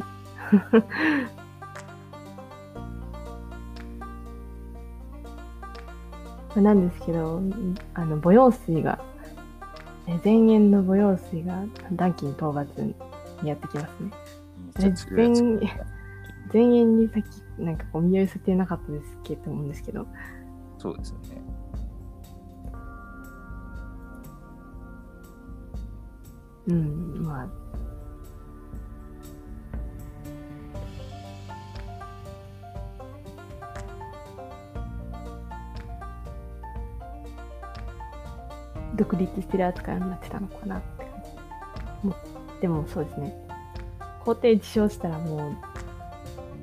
[6.60, 7.40] なんですけど、
[7.94, 8.98] あの、母用水が、
[10.06, 12.94] え前縁の母用水がダンキン討伐に
[13.44, 14.10] やってきますね。
[14.78, 15.38] めっちゃ強いやつ
[16.52, 20.06] 全前縁にさっきなんかこう身を寄せてなかったですけど思うんですけど、
[20.78, 21.42] そうですよね。
[26.68, 27.48] うん、まあ、
[38.94, 41.22] 独立してる扱いになってたのかなって感
[42.02, 42.06] じ。
[42.08, 42.14] も
[42.60, 43.34] でもそうですね。
[44.24, 45.56] 皇帝自称したらもう、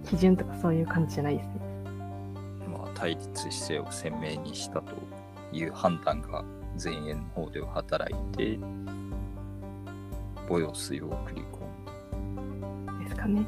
[0.07, 1.64] 基準とかそういう感じじゃないですね。
[3.05, 4.93] まあ、対立姿勢を鮮明にしたと
[5.51, 6.43] いう判断が
[6.83, 8.57] 前衛の方では働いて、
[10.47, 13.15] 母用水を送り込む。
[13.15, 13.45] かね。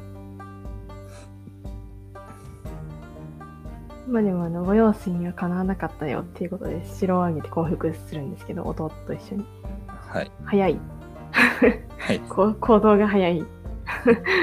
[4.08, 9.44] まあでもあのご両親にはかなわなかったよっていうことで城を挙げて降伏するんですけど弟と一緒に
[9.86, 10.30] はい。
[10.44, 10.80] 早い
[11.98, 12.20] はい。
[12.30, 13.44] 行動が早い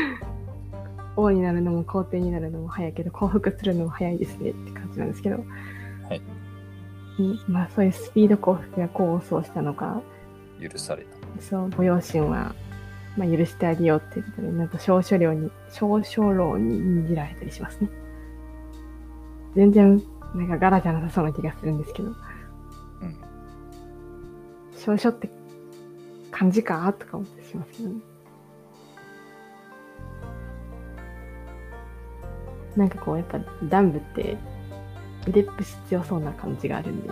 [1.18, 5.38] 王になるのも皇帝になるのも早いけど降伏するのも早いですねって感じなんですけど、
[6.10, 6.22] はい
[7.20, 10.02] うんまあそういうスピード降伏が功を奏したのか
[10.60, 11.42] 許された。
[11.42, 12.56] そうご両親は、
[13.18, 17.90] まあ、許してあげようっていうことでなんと少々量に少々老に任じられたりしますね
[19.56, 20.02] 全然
[20.34, 22.16] なんか柄じゃなさそうな気がするんですけどうん。
[24.78, 25.30] 少々って
[26.32, 27.96] 感じかとか思ってしますけどね。
[32.76, 33.40] なんかこうやっぱ
[33.70, 34.38] ダンブって
[35.28, 37.10] 腕っぷし強そうな感じがあるんで、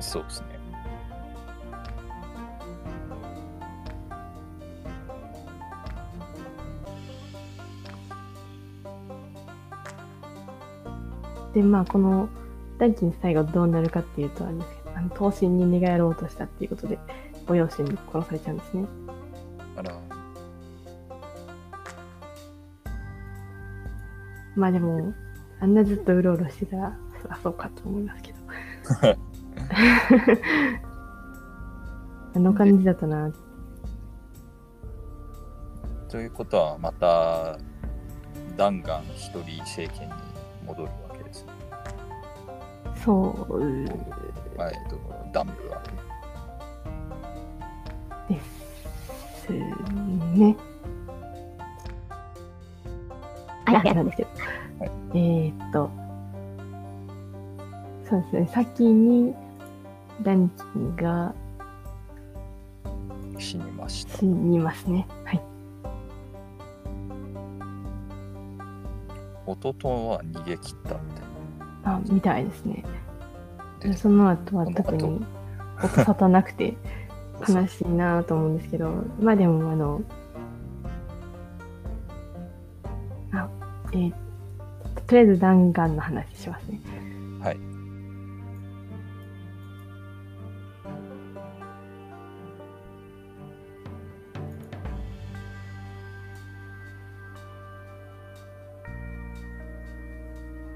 [0.00, 0.58] そうですね。
[11.54, 12.28] でまあこの
[12.78, 16.98] 大輝の最後どうなるかっていうとあれですけど、あの刀身に寝返ろうとしたっていうことで、
[17.46, 18.86] ご両親に殺されちゃうんですね。
[19.76, 19.98] あら、
[24.54, 25.12] まあでも、
[25.60, 28.38] あんなずっとうろうろしてたら、そりゃそうかと思いますけど。
[32.34, 33.32] あの感じだとな、
[36.08, 37.58] ということは、また、
[38.56, 40.14] 弾丸一人政権に
[40.66, 41.52] 戻るわけですね。
[43.04, 43.58] そう
[44.56, 44.96] まあえっと、
[45.32, 45.82] ダンブは。
[48.28, 50.56] ですね。
[53.64, 54.30] あ、いや、なんですけど。
[54.30, 54.47] はい
[55.14, 55.90] えーっと、
[58.08, 59.34] そうですね、先に、
[60.22, 61.34] ダンキンが
[63.38, 64.26] 死にました死。
[64.26, 65.06] にますね。
[65.24, 65.40] はい。
[69.46, 69.68] 弟
[70.08, 71.22] は逃げ切ったみたい
[71.84, 72.84] あ、みたいですね。
[73.80, 75.24] でその後は特に音
[75.88, 76.76] 沙汰なくて
[77.48, 78.90] 悲しいなと思うんですけど、
[79.20, 80.02] まあでもあの、
[85.08, 86.82] とりあえず弾丸の話しますね。
[87.40, 87.46] な。
[87.46, 87.56] はい。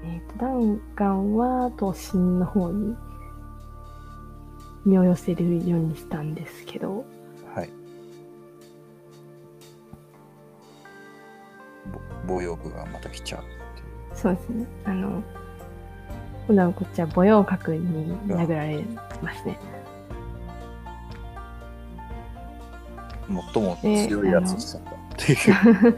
[0.03, 2.95] えーと、弾丸は都心の方に
[4.83, 7.05] 身を寄せるようにしたんですけど、
[7.53, 7.69] はい。
[11.93, 13.62] ぼ防衛部がまた来ちゃう。
[14.23, 14.65] そうですね。
[14.85, 15.21] あの、
[16.47, 18.81] 今度はこっちは母陽角に殴られ
[19.21, 19.59] ますね。
[23.53, 25.35] 最も強いやつにしたんだってい
[25.91, 25.97] う。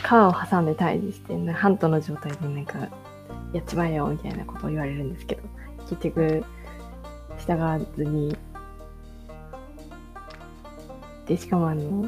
[0.00, 2.78] 川を挟んで退治して、なハントの状態でなんか、
[3.52, 5.42] やっちまえよみたいなことを言われるんですけど、
[5.90, 6.44] 結局、
[7.44, 8.36] 従わずに、
[11.26, 12.06] で、しかもあの、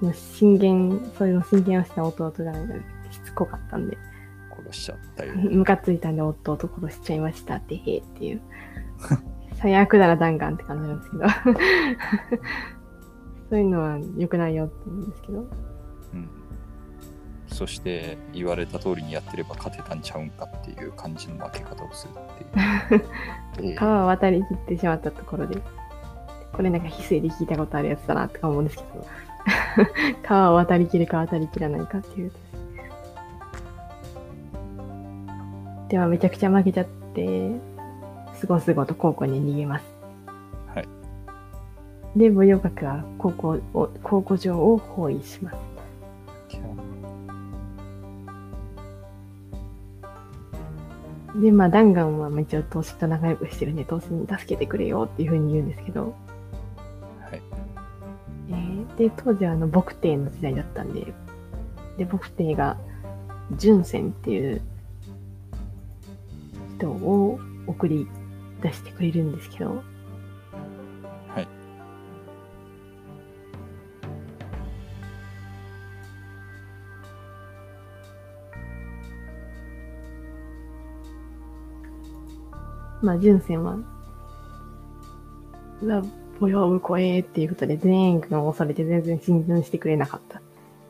[0.00, 2.52] もう進言、そういうの進言をした弟が
[3.10, 3.96] しつこかったんで、
[4.50, 5.34] 殺しちゃったよ。
[5.50, 8.40] ムカついたんで夫を殺しちゃいましたってへーっていう。
[9.56, 11.24] 最悪だな弾丸って感じなんですけど。
[13.48, 15.38] そういうのは良くないよって言うんですけど。
[15.38, 15.42] う
[16.16, 16.28] ん。
[17.46, 22.14] そして言われた通りにやってれば勝てたんちゃうんかっていう感じの負け方をするっ
[22.88, 23.04] ていう。
[23.62, 25.56] ええ川を渡りきってしまったところで、
[26.52, 29.06] これなんか翡翠で聞いたことあるやつだなとか思うんですけど、
[30.22, 32.32] 川を渡りきるか渡りきらないかっていう。
[35.88, 37.50] ではめちゃくちゃ負けちゃって、
[38.34, 39.84] すごすごと高校に逃げます。
[40.74, 40.88] はい。
[42.18, 45.76] で、母陽閣は高校を、高校城を包囲します。
[51.40, 56.14] で、まあ、弾丸はまあ一応、投資と仲良くしてるんで、投資に助けてくれよっていうふうに言うんですけど、
[58.96, 61.12] で、当時はあの、牧帝の時代だったんで、
[61.98, 62.76] で、牧帝が、
[63.56, 64.60] 純戦っていう
[66.76, 68.08] 人を送り
[68.60, 69.82] 出してくれるんですけど、
[71.28, 71.46] はい。
[83.02, 83.76] まあ、純戦は、
[85.82, 86.02] うわ、
[86.38, 90.42] 母用部怖えっていうことで、全員軍を恐れて全然進軍してくれなかった。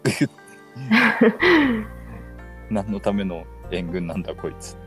[2.70, 4.80] 何のための援軍なんだこいつって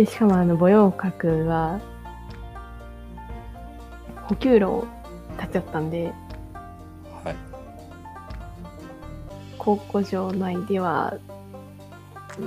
[0.00, 0.04] いう。
[0.06, 1.80] で、しかもあの、母用閣は、
[4.24, 4.86] 補給路
[5.36, 6.12] 立っちゃったんで、
[7.24, 7.36] はい。
[9.58, 11.18] 高校場内では、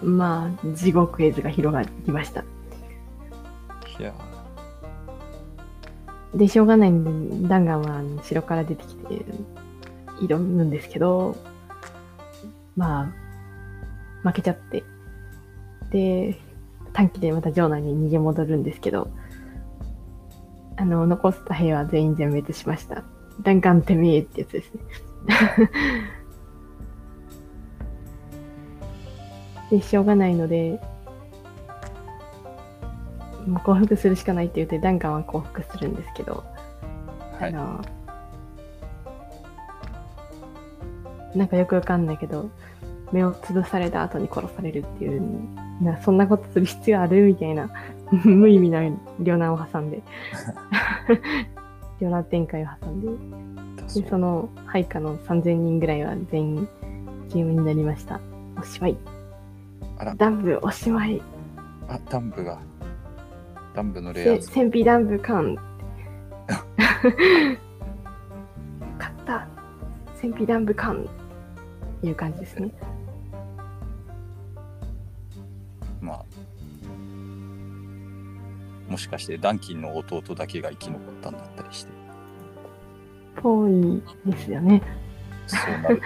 [0.04, 2.44] まあ、地獄絵図が広がりました。
[4.00, 4.14] いや
[6.36, 9.26] で、しょうがないんで、ダンガンは城から出てきて
[10.22, 11.38] 挑むんですけど、
[12.76, 13.14] ま
[14.24, 14.84] あ、負けちゃって。
[15.92, 16.38] で、
[16.94, 19.10] 短期でまた城内に逃げ戻るんですけど、
[20.78, 23.04] あの、残った兵は全員全滅しました。
[23.42, 24.82] ダンガンてめえってやつですね。
[29.72, 30.82] で、しょうがないので、
[33.46, 36.44] もう降伏するしかないって言って、ダンガンは降伏するんですけど、
[37.40, 37.54] はい。
[37.54, 37.86] あの、
[41.36, 42.50] なんかよくわかんないけど、
[43.12, 45.22] 目を潰された後に殺されるっていう、
[45.82, 47.70] なそんなことする必要あるみたいな、
[48.24, 48.82] 無意味な
[49.20, 50.02] 両難を挟んで、
[52.00, 56.68] 両難展開を挟んで、で、その配下の3000人ぐらいは全員
[57.30, 58.20] チームになりました。
[58.58, 58.98] おしまい。
[59.98, 61.22] あらダンブおしまい。
[61.88, 62.60] あ、ダンブが。
[63.76, 65.56] ダンブのレアせ戦費ダンブカン。
[68.98, 69.48] 勝った。
[70.16, 71.10] 戦費ダンブカン。
[72.02, 72.72] いう感じですね。
[76.00, 76.26] まあ。
[78.90, 81.92] もしかしてダンキンの弟だけが生き残ったんだったりして。
[83.36, 84.82] ぽいですよね。
[85.48, 86.02] そうなる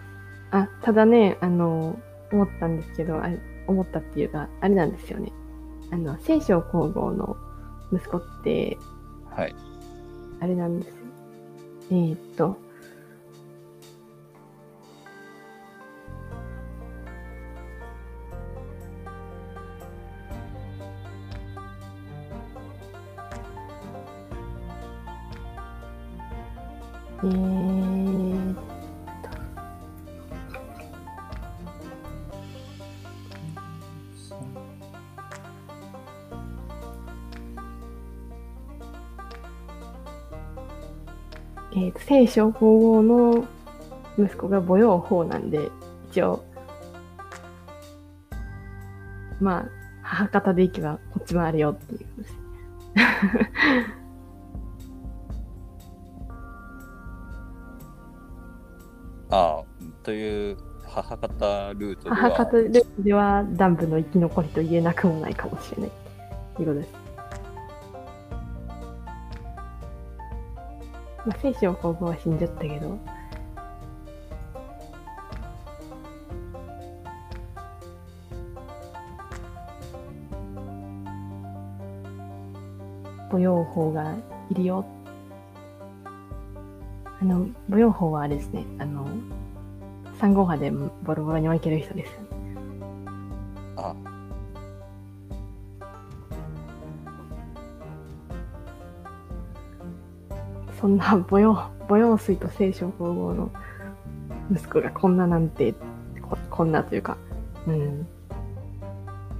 [0.52, 1.98] あ、ただね、あの、
[2.30, 5.32] 思ったんですけど、あれ思ったっていうか、あれなんですよね。
[5.94, 7.36] あの、聖書皇后の
[7.92, 8.76] 息子って、
[9.30, 9.40] と。
[9.40, 9.54] はい。
[10.40, 10.94] あれなんですよ。
[11.92, 12.56] えー、っと、
[27.22, 28.73] えー、
[41.76, 43.46] えーと、聖書皇后の
[44.16, 45.70] 息子が母用法なんで、
[46.10, 46.44] 一応、
[49.40, 49.64] まあ、
[50.02, 52.34] 母方で行けばこっちもあるよっていうことです。
[59.30, 59.64] ああ、
[60.04, 60.56] という
[60.86, 62.16] 母方ルートでは。
[62.16, 65.90] 母方ルートではダンブの生き残りと言えなくもないかもしれない
[66.54, 67.03] ということです。
[71.26, 72.98] まあ、聖書皇后は死んじゃったけど、
[83.30, 84.14] 母用法が
[84.50, 84.84] いるよ。
[87.20, 89.06] あの、母用法はあれですね、あの、
[90.20, 92.12] 3号波でボロボロに置いてる人です。
[92.30, 92.33] あ
[100.84, 101.54] そんな母用、
[101.88, 103.50] 母用水と聖書皇后の
[104.52, 105.72] 息子がこんななんて、
[106.20, 107.16] ここんなというか、
[107.66, 108.06] うん、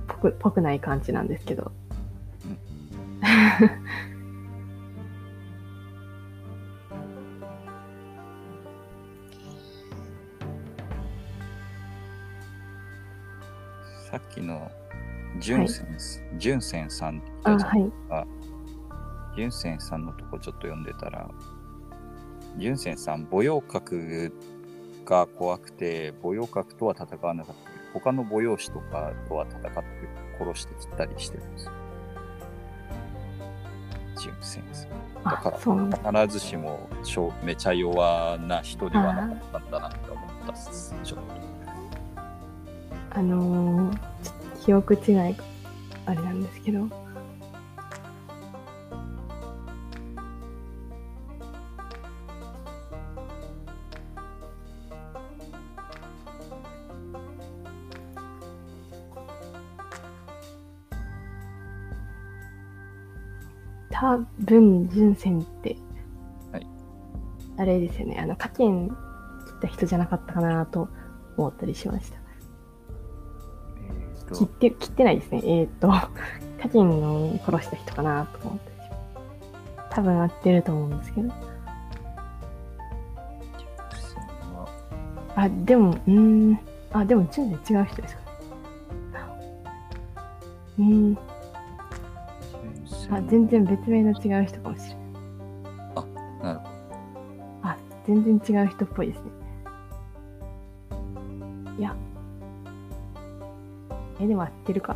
[0.09, 1.71] ぽく、ぽくない感じなんですけど。
[14.11, 14.71] さっきの
[15.41, 17.93] ジュンセンス、ジュンセンさんってあ、やつはい。
[19.37, 21.29] ジュンセンさんのとこちょっと読んでたら、
[22.57, 24.33] ジュンセンさん、母用格
[25.05, 27.85] が怖くて、母用格とは戦わなかったけど。
[27.95, 29.73] 他の母用士とかとは戦って
[30.39, 31.73] 殺してきたりしてるんですよ。
[34.17, 34.91] ジュンセンさん。
[35.25, 35.51] だか。
[36.13, 40.95] ら必ずしもちょめちゃ弱な人ではなかったんだなって思ったっす。
[41.05, 41.25] ちょっと。
[43.11, 45.45] あのー、ちょっと記憶違いが
[46.07, 46.89] あれなんですけど、
[64.55, 65.77] 多分、純戦って、
[66.53, 66.67] はい
[67.57, 68.95] あれですよね、あの、課金切
[69.57, 70.89] った人じゃなかったかなと
[71.37, 72.19] 思ったりしました。
[73.79, 75.43] えーと切って、切ってないですね。
[75.45, 75.89] えーっと、
[76.63, 79.97] カキンの殺した人かなと思ったりします。
[79.97, 81.33] 多分合ってると思うんですけど。
[85.37, 86.59] あ、でも、うーん。
[86.93, 88.23] あ、でも、純然違う人ですか
[90.79, 91.09] ね。
[91.13, 93.15] うーん。
[93.17, 95.05] あ、全然別名の違う人かもしれない。
[98.07, 99.31] 全然違う人っぽいですね。
[101.79, 101.97] いや。
[104.21, 104.95] え、でも合ってるか。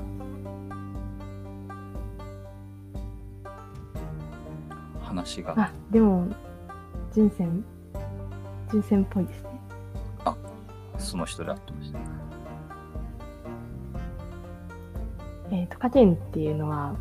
[5.00, 5.54] 話が。
[5.56, 6.28] あ、でも、
[7.14, 7.64] 純線、
[8.70, 9.48] 純線っぽいですね。
[10.98, 11.98] その人で会ってました。
[15.50, 16.94] えっ、と、カテンっていうのは、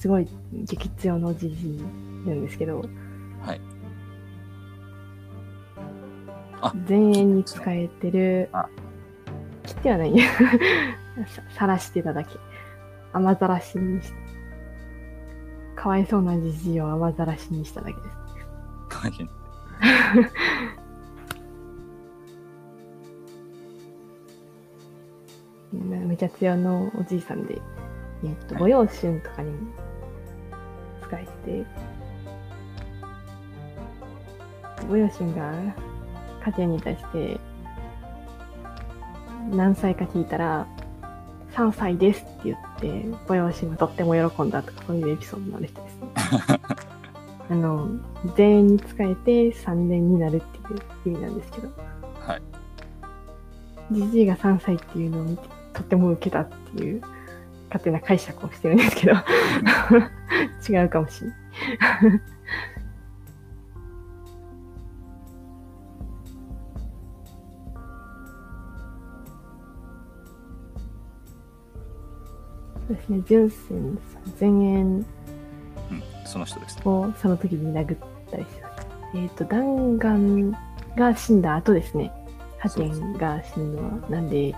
[0.00, 0.26] すごい
[0.64, 1.82] 激強のじじい
[2.26, 2.82] なんですけど、
[3.42, 3.60] はい。
[6.62, 8.66] あ前衛に使えてるあ、
[9.62, 10.24] 切ってはないや。
[11.28, 12.30] ささらしてただけ。
[13.12, 14.10] 雨ざらしにし、
[15.76, 18.16] かわいそうなじじいを雨ざらしにしただけです。
[18.88, 19.28] 影
[25.72, 27.60] め めちゃ強のおじいさんで、
[28.24, 29.52] えっと、はい御用春とかに
[31.10, 31.66] も使えてて、
[34.88, 35.52] 御用春が
[36.46, 37.38] 家庭に対して、
[39.50, 40.66] 何歳か聞いたら、
[41.54, 46.08] 3歳ですって言って、ご両親がとっても喜んだとか、そういうエピソードのある人ですね。
[47.50, 47.88] あの、
[48.36, 51.68] 全員に使えて3年になるっていう意味なんですけど、
[52.20, 52.42] はい。
[53.90, 57.02] じじいが3歳っていうのを見て、とっても受けたっていう、
[57.70, 59.14] 勝手な解釈をしてるんですけど、
[60.68, 61.38] 違うかもしれない。
[72.88, 75.04] そうですね、純粋さん、前縁うん。
[76.26, 76.82] その人ですね。
[76.86, 77.98] をその時に殴っ
[78.30, 78.48] たりし。
[79.14, 80.52] えっ、と、弾丸
[80.96, 82.12] が死んだ後ですね。
[82.58, 84.08] ハテンが死ぬのは。
[84.08, 84.54] なんで、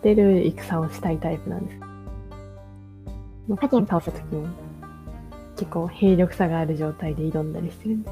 [0.00, 1.78] てる戦をしたいタイプなんです。
[3.86, 4.48] 倒した時に
[5.56, 8.10] 結構兵力差がある状態で挑んだりしてるんで、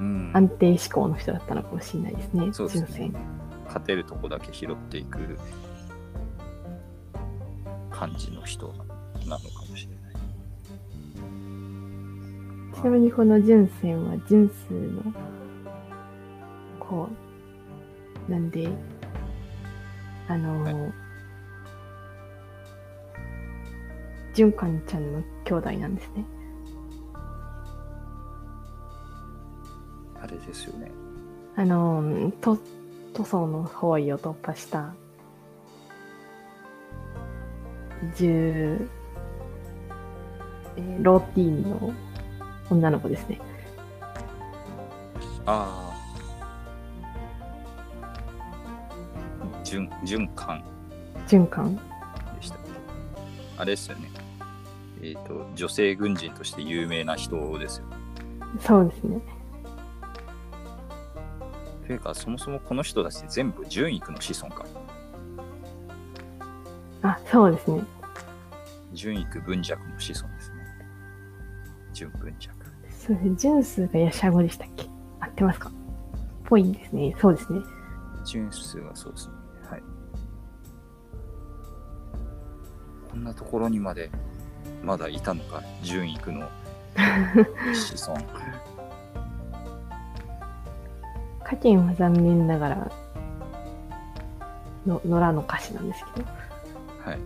[0.00, 0.30] うん。
[0.34, 2.52] 安定志向の人だったのかもしれないですね。
[2.52, 3.20] そうですね純粋
[3.66, 5.38] 勝てるとこだけ拾っていく
[7.90, 8.68] 感じの人
[9.26, 9.98] なのかもしれない。
[12.74, 15.02] ちなみにこの純線は純数の、
[16.78, 17.08] こ
[18.28, 18.68] う、なんで、
[20.28, 20.92] あのー、
[24.34, 26.24] 純かんちゃんの兄弟なんですね。
[30.20, 30.90] あれですよね。
[31.56, 32.58] あのー、と
[33.14, 34.94] 塗装の方位を突破した、
[38.16, 38.88] 10、
[40.76, 41.92] えーローティーンの
[42.70, 43.40] 女の子ですね。
[45.46, 45.87] ああ。
[49.68, 50.64] 循循環
[51.26, 51.76] 循環。
[51.76, 51.82] で
[52.40, 52.70] したっけ
[53.58, 54.10] あれですよね。
[55.02, 57.84] えっ、と、女性軍人として有名な人ですよ。
[58.60, 59.20] そうですね。
[61.86, 64.66] というか、そもそもこの人たち全部純育の子孫か。
[67.02, 67.82] あ、そうですね。
[68.92, 70.56] 純育文弱の子孫ですね。
[71.92, 72.56] 純文弱。
[72.90, 73.36] そうですね。
[73.38, 74.88] 純数がヤシャゴでしたっけ？
[75.20, 75.70] 合ってますか？
[76.44, 77.14] ぽいんですね。
[77.20, 77.60] そうですね。
[78.24, 79.34] 純数はそうですね。
[83.18, 84.10] んなところにまで
[84.82, 86.48] まだいたのか、純育の
[86.96, 88.20] 子孫。
[91.44, 92.92] カケンは残念ながら、
[94.86, 96.28] の野良の歌詞なんですけど、
[97.04, 97.18] はい。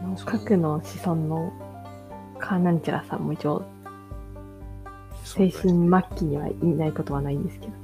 [0.00, 1.52] あの核の子孫の
[2.38, 3.64] カーナンチャラさんも一応、
[5.24, 7.83] 精神末期にはいないことはないんですけど、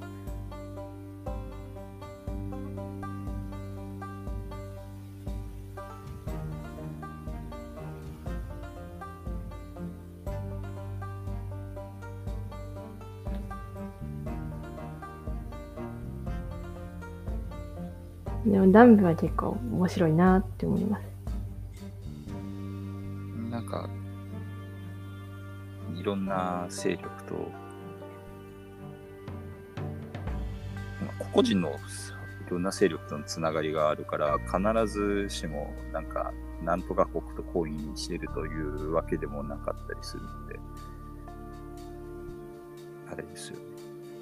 [18.80, 21.04] でもダンブは結構面白いなって思います。
[23.50, 23.90] なんか、
[25.94, 27.34] いろんな勢力と、
[31.02, 31.72] まあ個々人のい
[32.48, 36.32] ろんな勢力とのつながりがあるから、必ずしも、なんか、
[36.62, 40.58] なんとか国と交易にしてるというわけでもなかったりするので、
[43.12, 43.62] あれですよね。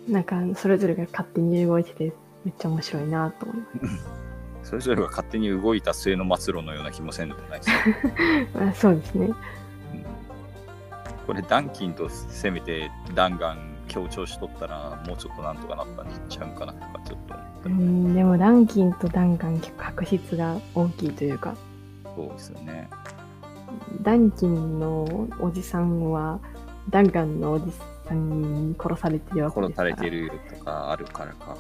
[0.09, 2.13] なんかそれぞれが勝手に動いてて
[2.45, 4.09] めっちゃ面白いなと思います。
[4.69, 7.77] それぞれが勝手に動いた末の末路のような気もせんでもないですよ
[8.55, 9.31] ま あ、そうですね。
[11.27, 21.55] これダンキンとせめて弾丸強調しとったらもうちょっとなんとかなったんちゃうんかなとかちょっと思っうたりん、でもダンキンとダンガン結構確執が大きいというか、
[22.15, 22.91] そうですよね
[24.03, 26.41] ダンキンのおじさんは
[26.91, 27.71] ダンガンのおじ
[28.07, 29.91] さんに殺されてるわけですから。
[29.91, 31.57] 殺されてるとかあるからか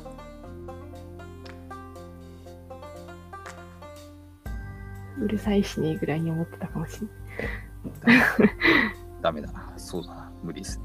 [5.20, 7.06] うるさいしねぐらいに思ってたかもしれ
[8.14, 8.22] ない。
[9.22, 9.72] ダメだな。
[9.76, 10.32] そうだな。
[10.42, 10.84] 無理ですね。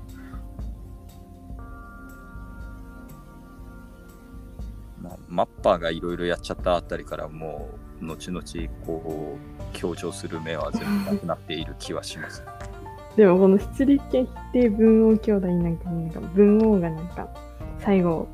[5.02, 7.70] まあマッパーがいろいろやっちゃったあたりからも
[8.02, 8.44] う後々
[8.86, 12.44] こう強調する目は全部なくなっている気はします。
[13.16, 17.30] でもこの出立憲否定文王兄弟なんかなんか文王がなんか
[17.80, 18.28] 最後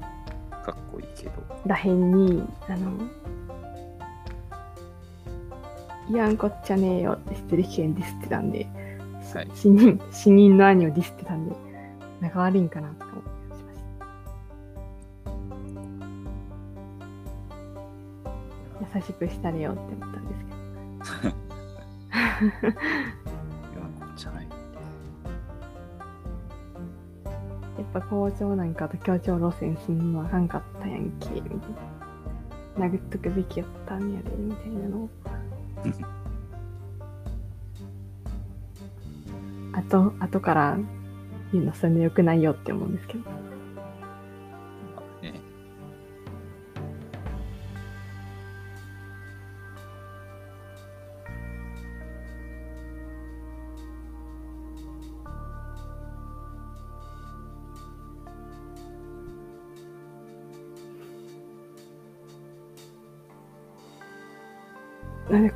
[0.63, 1.31] かっこいいけど。
[1.65, 2.91] らへんにあの
[6.09, 8.67] いやんこっちゃねえよって出立憲ディスってたんで、
[9.33, 9.47] はい。
[9.53, 11.55] 死人死人の兄をディスってたんで
[12.19, 13.73] 仲悪いんかなとか思ったりしま
[18.91, 18.99] した。
[18.99, 20.45] 優しくしたれよって思ったんです
[21.21, 21.35] けど。
[22.41, 24.47] いやこっちゃない。
[27.77, 31.59] やっぱ校長なんかと協調路線すんのあかんかったやんけみたい
[32.79, 32.87] な。
[32.87, 35.09] 殴っとくべきやったんやでみたいなのを
[39.73, 40.77] あと後から
[41.53, 43.48] 言うのそれも良くないよって思うんですけど。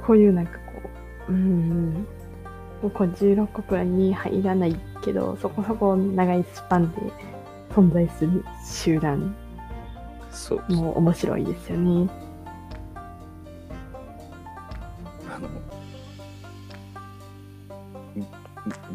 [0.06, 0.90] こういうなんかこ
[1.30, 2.06] ううん
[2.82, 7.02] もうこう16国に入らないけどそこそこ長いスパンで
[7.72, 9.36] 存在する集団
[10.32, 12.10] そうも面白いですよね。
[15.30, 15.48] あの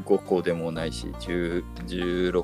[0.04, 2.42] 5個でもないし10 16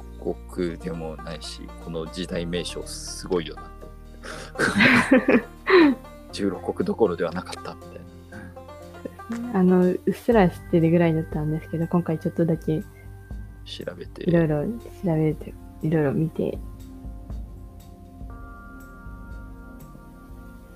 [0.52, 5.44] 国でもないしこの時代名称すごいよなって
[6.42, 7.76] 16国どころではなかった
[9.52, 12.82] あの、うっすら知ってるぐらいだったんですけど、今回ちょっとだけ
[13.64, 16.58] 調べていろいろ調べて、いろいろ見て、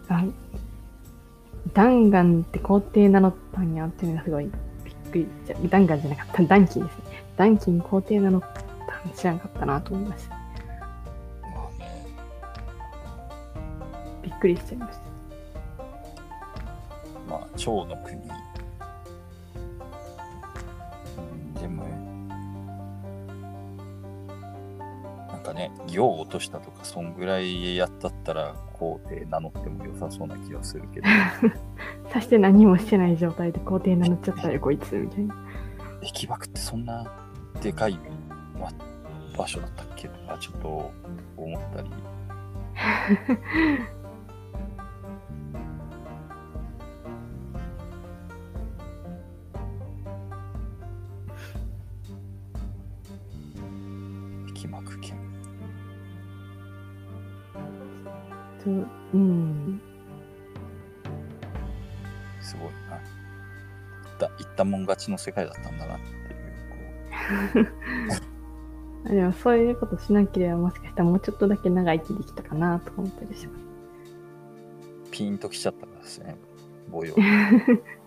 [0.09, 0.25] あ、
[1.75, 4.51] 弾丸って皇帝名乗ったんやっていうのがすごい
[4.85, 5.69] びっくりしちゃう。
[5.69, 7.05] 弾丸じゃなかった、ダンキンですね。
[7.37, 10.39] ダンキン皇帝名乗ったん知らんかったなと思いました。
[14.23, 15.09] びっくりしちゃいました。
[17.29, 18.17] まあ蝶の国
[25.59, 31.07] ね行を落としたとかそんぐらいやったったら皇帝名乗っても良さそうな気がするけど
[32.11, 35.35] さして何もしてない状態で皇帝名乗っちゃったよ、こいつ、みたいな。
[36.01, 37.05] 駅爆ってそんな
[37.61, 37.99] でかい、
[38.59, 38.71] ま、
[39.37, 40.91] 場所だったっけとかちょっと
[41.37, 41.91] 思ったり
[58.85, 59.81] とうん。
[62.41, 63.01] すごいな
[64.19, 67.71] だ言ったもん勝ちの世界だったんだなっていうこ
[69.07, 73.63] あ でもそういうことしなければもしかしたらもうちょっとだけ長生きできたかなとか思ったりします。
[75.09, 76.37] うピンときちゃったからですね
[76.91, 77.15] 母用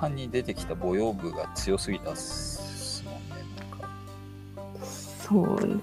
[0.00, 3.20] 半に出てきた母用部が強すぎたっすもんね
[5.26, 5.80] そう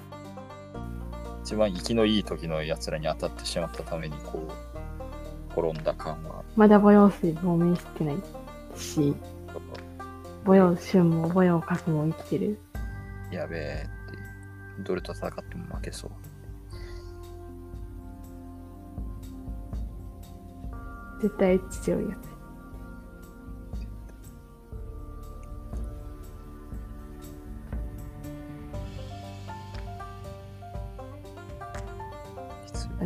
[1.44, 4.46] 一番生きのいい時のやつらに当たってしまったためにこ
[5.56, 8.18] う転んだ感はまだ母用水亡命してない
[8.76, 9.16] し、
[10.44, 12.60] 母用春も母用核も生きてる。
[13.32, 16.12] やべえってどれと戦っても負けそう
[21.22, 22.37] 絶対強いやつ。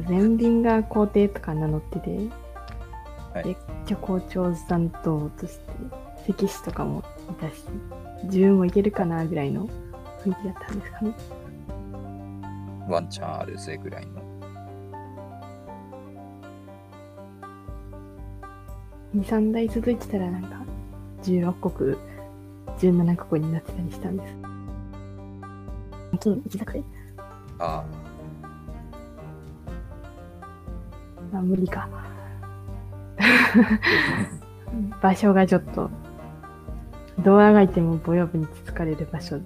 [0.04, 2.10] きつい全便が皇帝とか名乗ってて、
[3.34, 3.56] はいめっ
[3.86, 5.62] ちゃ校長担当として、
[6.28, 7.64] 石師とかもいたし、
[8.24, 9.68] 自分もいけるかなぐらいの
[10.24, 11.14] 雰囲気だったんですかね。
[12.90, 14.22] ワンチャンあるぜぐらいの。
[19.16, 20.62] 2、3代続いてたらなんか、
[21.24, 21.98] 16国、
[22.78, 24.36] 17国になってたりしたんです。
[26.20, 26.84] 金一作で。
[27.60, 27.84] あ
[31.32, 31.88] まあ無理か。
[35.02, 35.90] 場所がちょっと、
[37.20, 39.40] どうあがいてもボヨブにつつかれる場所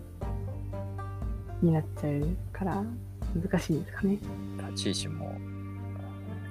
[1.62, 2.84] になっちゃうから、
[3.36, 4.20] 難しいんですかね。
[4.70, 5.36] 立ち位置も、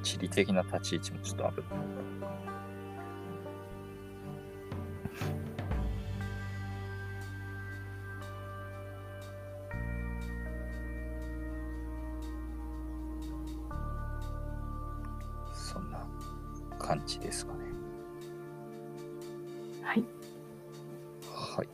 [0.02, 2.33] 地理的な立ち位置もちょっと危ない。
[16.94, 17.58] 感じですかね。
[19.82, 20.04] はい。
[21.28, 21.68] はい。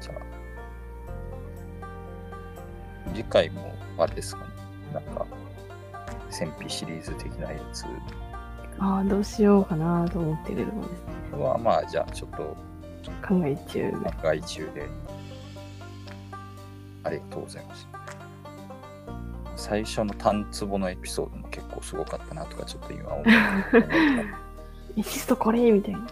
[0.00, 0.16] じゃあ、
[3.12, 4.50] 次回もあれですかね。
[4.94, 5.26] なんか、
[6.30, 7.84] 戦費シリーズ的なやつ
[8.78, 10.96] ああ、どうしようかなと思ってるところで
[11.30, 11.36] す。
[11.36, 12.56] は、まあ、じゃあちょっと
[13.26, 13.90] 考え中。
[13.92, 14.88] 考え中で、
[17.02, 17.89] ありがとうございます。
[19.70, 23.30] 最初の単壺のエピソードも結構すごかったなとか、ちょっと今思って
[24.96, 26.00] エシストこれみたいな。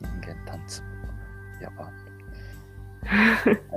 [0.00, 1.62] 人間単壺。
[1.62, 1.92] やば。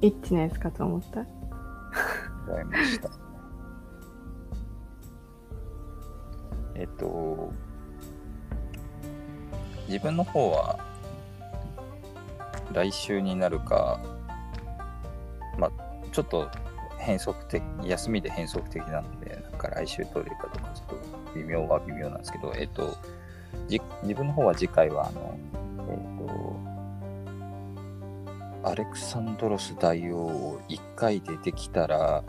[0.00, 1.22] エッチなやつかと思った。
[2.46, 3.10] ございました。
[6.76, 7.52] えっと、
[9.86, 10.85] 自分の方は、
[12.76, 13.98] 来週になるか、
[15.58, 15.70] まあ、
[16.12, 16.50] ちょっと
[16.98, 22.94] 変則的、休みで変則的なので、なんか来週取れるかとか、ちょっと微妙は微妙なんですけど、えっと、
[24.02, 25.38] 自分の方は次回は、あの、
[25.88, 25.98] えっ
[28.62, 32.24] と、アレクサンドロス大王を1回でできたら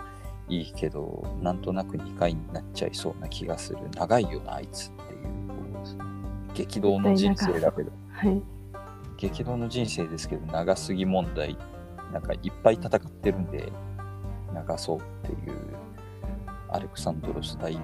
[0.47, 3.79] いいけど、なんとなく2回になっちゃいそうな気がする。
[3.95, 5.27] 長いよな、あいつっていう。
[6.53, 8.41] 激動の人生だけど、はい。
[9.17, 11.57] 激動の人生ですけど、長すぎ問題、
[12.13, 13.71] なんかいっぱい戦ってるんで、
[14.53, 15.57] 長そうっていう、
[16.69, 17.79] アレクサンドロス大王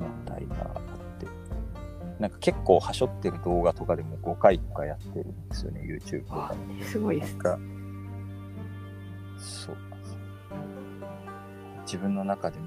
[0.00, 0.82] 問題があっ
[1.18, 1.26] て、
[2.18, 6.54] なんか結構はしょってる動画とかでも5回とかやってるんですよね、YouTube と。
[6.84, 7.36] すごいです。
[7.38, 7.58] が、
[9.38, 9.76] そう。
[11.82, 12.66] 自分の中でも、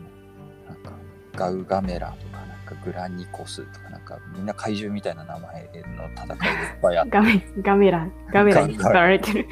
[0.67, 0.91] なんか、
[1.35, 2.26] ガウガメラと
[2.67, 9.47] か、グラニコスとか、なんかみんな怪獣みたいな名前の戦いがいっぱいあって、 ガメ、ガメラ、ガメラに使われてる。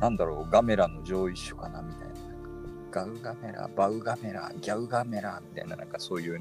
[0.00, 2.08] なんだろう、ガメラの上位種かなみたいな。
[2.90, 6.40] ガウガメラ、バウガメラ、ギャウガメラみたいな、なんかそういう、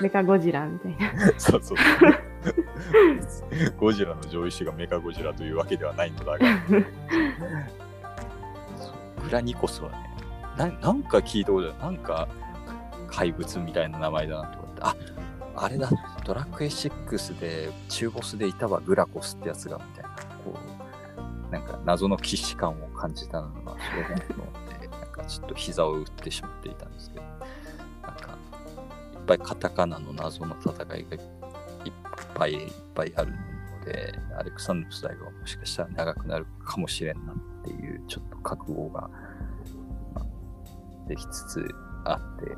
[0.00, 1.32] メカ、ゴジラみたいな。
[1.38, 1.78] そうそう。
[3.78, 6.38] ゴジラの上位種がメカゴジラというわけではないのだが。
[9.24, 10.10] グラニコスはね
[10.56, 11.78] な、なんか聞いたことある。
[11.78, 12.28] なんか
[13.10, 14.82] 怪物みたいな名前だなと思って。
[14.82, 14.96] あ
[15.56, 15.90] あれだ、
[16.24, 20.10] ドラクエ6で中ボスでいたわ、グラコスってやつが、みたいな。
[20.44, 20.58] こ
[21.48, 28.38] う、なんか謎の既視感を感じたのが、それだと思って、なんかちょっと膝を打ってしまっていたんですけど、なんか、
[29.12, 31.06] いっぱいカタカナの謎の戦いがいっ
[32.34, 39.10] ぱいいっぱいあるので、アレクサンドロス大王はもしかしたら長くなるかもしれんなっていう、ちょっと覚悟が、
[40.14, 41.74] まあできつつ
[42.04, 42.56] あって、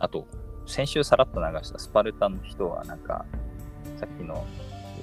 [0.00, 0.26] あと、
[0.66, 3.24] 先週さらっと流したスパルタの人は、なんか、
[3.98, 4.44] さっきの、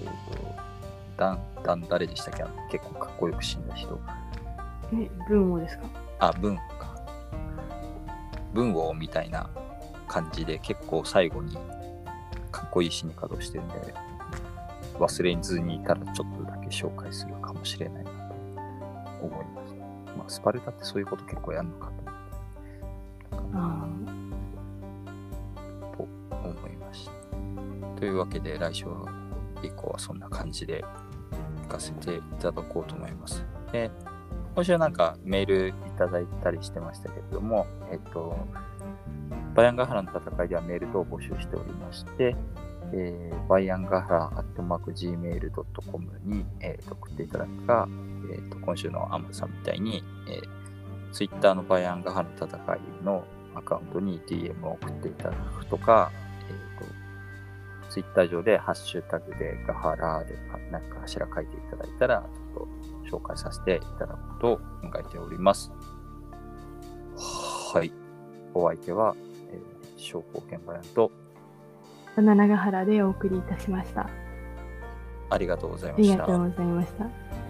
[0.04, 0.56] えっ、と、
[1.18, 2.44] ダン、ダン誰でしたっけ？
[2.78, 4.00] 結構かっこよく死んだ人。
[4.94, 5.86] え、文王ですか？
[6.20, 6.64] あ、文か。
[8.54, 9.50] 文王みたいな
[10.08, 11.58] 感じで結構最後に
[12.52, 13.94] かっこいい死に方をしてるんで、
[15.00, 18.18] 忘れずにいたらちょっとだけ紹介するかもしれないなと
[19.24, 19.86] 思いました。
[20.16, 21.94] まあ、スパルタってそういうこと結構やるのかと
[23.36, 24.45] 思ってあと
[26.46, 27.12] 思いました。
[28.00, 28.86] というわけで来週
[29.64, 30.84] 以降はそんな感じで
[31.64, 33.46] 行かせていただこうと思います。
[33.72, 33.92] で、
[34.56, 38.38] 今週なんかメールいただいたりしてましたけれども、えっと、
[39.54, 42.36] バイアンガハラの戦いではメール等を募集しておりまして、
[42.94, 47.88] えー、バイアンガハラアットマーク Gmail.com に、えー送っていただくか、
[48.32, 56.12] えーと今週のアムさんみたいに、えー、Twitter のバイアンガハラの戦いのアカウントに DM を送っていただくとか、
[57.96, 60.36] ツイッター上でハッシュタグでガハラで
[60.70, 62.68] 何かしら書いていただいたら、ちょ
[63.08, 65.72] っと紹介させていただくと考えております。
[67.16, 67.94] はい。
[68.54, 69.16] お相手は、
[69.50, 71.10] えー、商工研バヤンと、
[72.18, 74.10] バナナガハラでお送りいたしました。
[75.30, 76.14] ありがとうございあました。
[76.16, 77.45] りがとうございました。